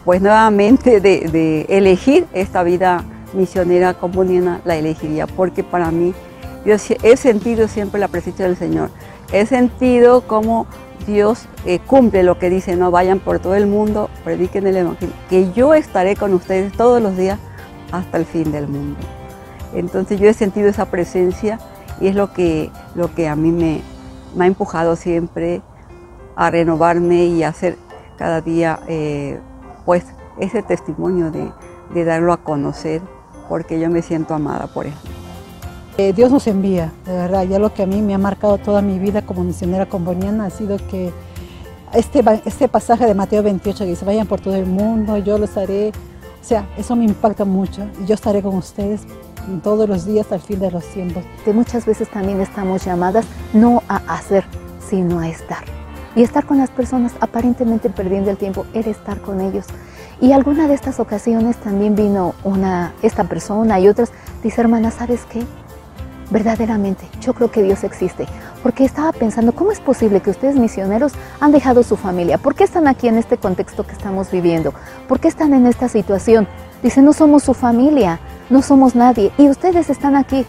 [0.04, 6.14] pues nuevamente de, elegir esta vida misionera comuniana, la elegiría porque para mí
[6.66, 8.90] yo he sentido siempre la presencia del Señor.
[9.32, 10.66] He sentido cómo
[11.06, 15.14] Dios eh, cumple lo que dice, no vayan por todo el mundo, prediquen el Evangelio,
[15.30, 17.38] que yo estaré con ustedes todos los días
[17.92, 18.98] hasta el fin del mundo.
[19.74, 21.60] Entonces yo he sentido esa presencia
[22.00, 23.82] y es lo que, lo que a mí me,
[24.38, 25.62] ha empujado siempre
[26.34, 27.78] a renovarme y a hacer
[28.18, 29.38] cada día eh,
[29.84, 30.04] pues
[30.40, 33.02] ese testimonio de darlo a conocer
[33.48, 34.94] porque yo me siento amada por él.
[35.98, 38.82] Eh, Dios nos envía, de verdad, ya lo que a mí me ha marcado toda
[38.82, 41.10] mi vida como misionera comboniana ha sido que
[41.94, 45.56] este, este pasaje de Mateo 28 que dice, vayan por todo el mundo, yo los
[45.56, 49.00] haré, o sea, eso me impacta mucho y yo estaré con ustedes
[49.62, 51.24] todos los días al fin de los tiempos.
[51.46, 53.24] Muchas veces también estamos llamadas
[53.54, 54.44] no a hacer,
[54.86, 55.64] sino a estar.
[56.14, 59.64] Y estar con las personas aparentemente perdiendo el tiempo, era estar con ellos.
[60.20, 65.24] Y alguna de estas ocasiones también vino una, esta persona y otras, dice hermana, ¿sabes
[65.30, 65.42] qué?
[66.30, 68.26] Verdaderamente, yo creo que Dios existe.
[68.62, 72.38] Porque estaba pensando, ¿cómo es posible que ustedes misioneros han dejado su familia?
[72.38, 74.72] ¿Por qué están aquí en este contexto que estamos viviendo?
[75.08, 76.48] ¿Por qué están en esta situación?
[76.82, 78.20] Dice, no somos su familia,
[78.50, 79.32] no somos nadie.
[79.38, 80.46] Y ustedes están aquí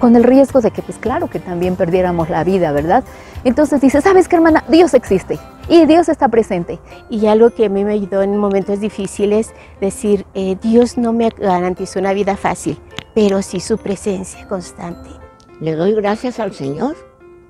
[0.00, 3.04] con el riesgo de que, pues claro, que también perdiéramos la vida, ¿verdad?
[3.44, 4.64] Entonces dice, ¿sabes qué, hermana?
[4.68, 6.80] Dios existe y Dios está presente.
[7.08, 11.28] Y algo que a mí me ayudó en momentos difíciles, decir, eh, Dios no me
[11.28, 12.78] garantizó una vida fácil,
[13.14, 15.19] pero sí su presencia constante.
[15.60, 16.96] Le doy gracias al Señor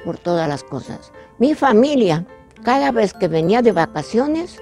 [0.05, 1.13] por todas las cosas.
[1.39, 2.27] Mi familia,
[2.65, 4.59] cada vez que venía de vacaciones,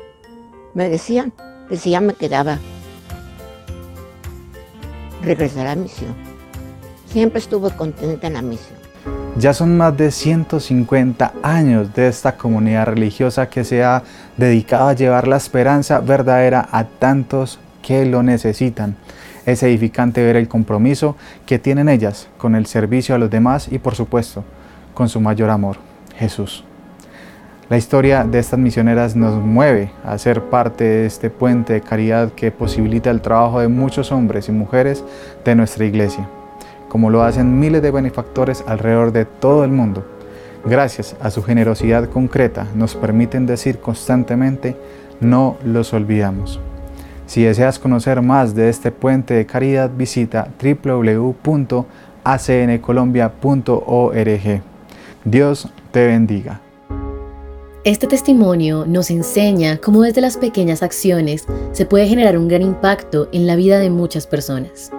[0.74, 1.32] me decían
[1.68, 2.58] que si ya me quedaba,
[5.22, 6.14] regresar a misión.
[7.06, 8.76] Siempre estuve contenta en la misión.
[9.38, 14.02] Ya son más de 150 años de esta comunidad religiosa que se ha
[14.36, 18.96] dedicado a llevar la esperanza verdadera a tantos que lo necesitan.
[19.48, 23.78] Es edificante ver el compromiso que tienen ellas con el servicio a los demás y
[23.78, 24.44] por supuesto
[24.92, 25.78] con su mayor amor,
[26.18, 26.64] Jesús.
[27.70, 32.30] La historia de estas misioneras nos mueve a ser parte de este puente de caridad
[32.32, 35.02] que posibilita el trabajo de muchos hombres y mujeres
[35.46, 36.28] de nuestra iglesia,
[36.90, 40.04] como lo hacen miles de benefactores alrededor de todo el mundo.
[40.66, 44.76] Gracias a su generosidad concreta nos permiten decir constantemente,
[45.20, 46.60] no los olvidamos.
[47.28, 51.86] Si deseas conocer más de este puente de caridad, visita www.acbc.org.
[52.24, 54.62] acncolombia.org.
[55.24, 56.60] Dios te bendiga.
[57.84, 63.30] Este testimonio nos enseña cómo desde las pequeñas acciones se puede generar un gran impacto
[63.32, 64.90] en la vida de muchas personas.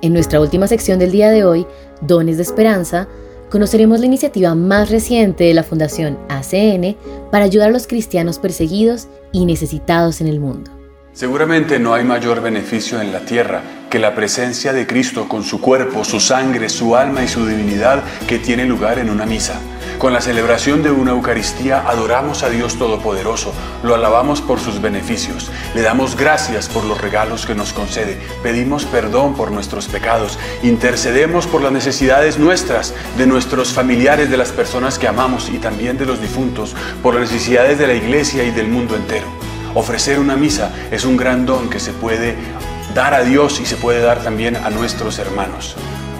[0.00, 1.66] En nuestra última sección del día de hoy,
[2.00, 3.06] Dones de Esperanza,
[3.50, 6.96] conoceremos la iniciativa más reciente de la Fundación ACN
[7.30, 10.79] para ayudar a los cristianos perseguidos y necesitados en el mundo.
[11.20, 13.60] Seguramente no hay mayor beneficio en la tierra
[13.90, 18.02] que la presencia de Cristo con su cuerpo, su sangre, su alma y su divinidad
[18.26, 19.60] que tiene lugar en una misa.
[19.98, 23.52] Con la celebración de una Eucaristía adoramos a Dios Todopoderoso,
[23.82, 28.86] lo alabamos por sus beneficios, le damos gracias por los regalos que nos concede, pedimos
[28.86, 34.98] perdón por nuestros pecados, intercedemos por las necesidades nuestras, de nuestros familiares, de las personas
[34.98, 38.68] que amamos y también de los difuntos, por las necesidades de la iglesia y del
[38.68, 39.49] mundo entero.
[39.74, 42.34] Ofrecer una misa es un gran don que se puede
[42.94, 45.76] dar a Dios y se puede dar también a nuestros hermanos.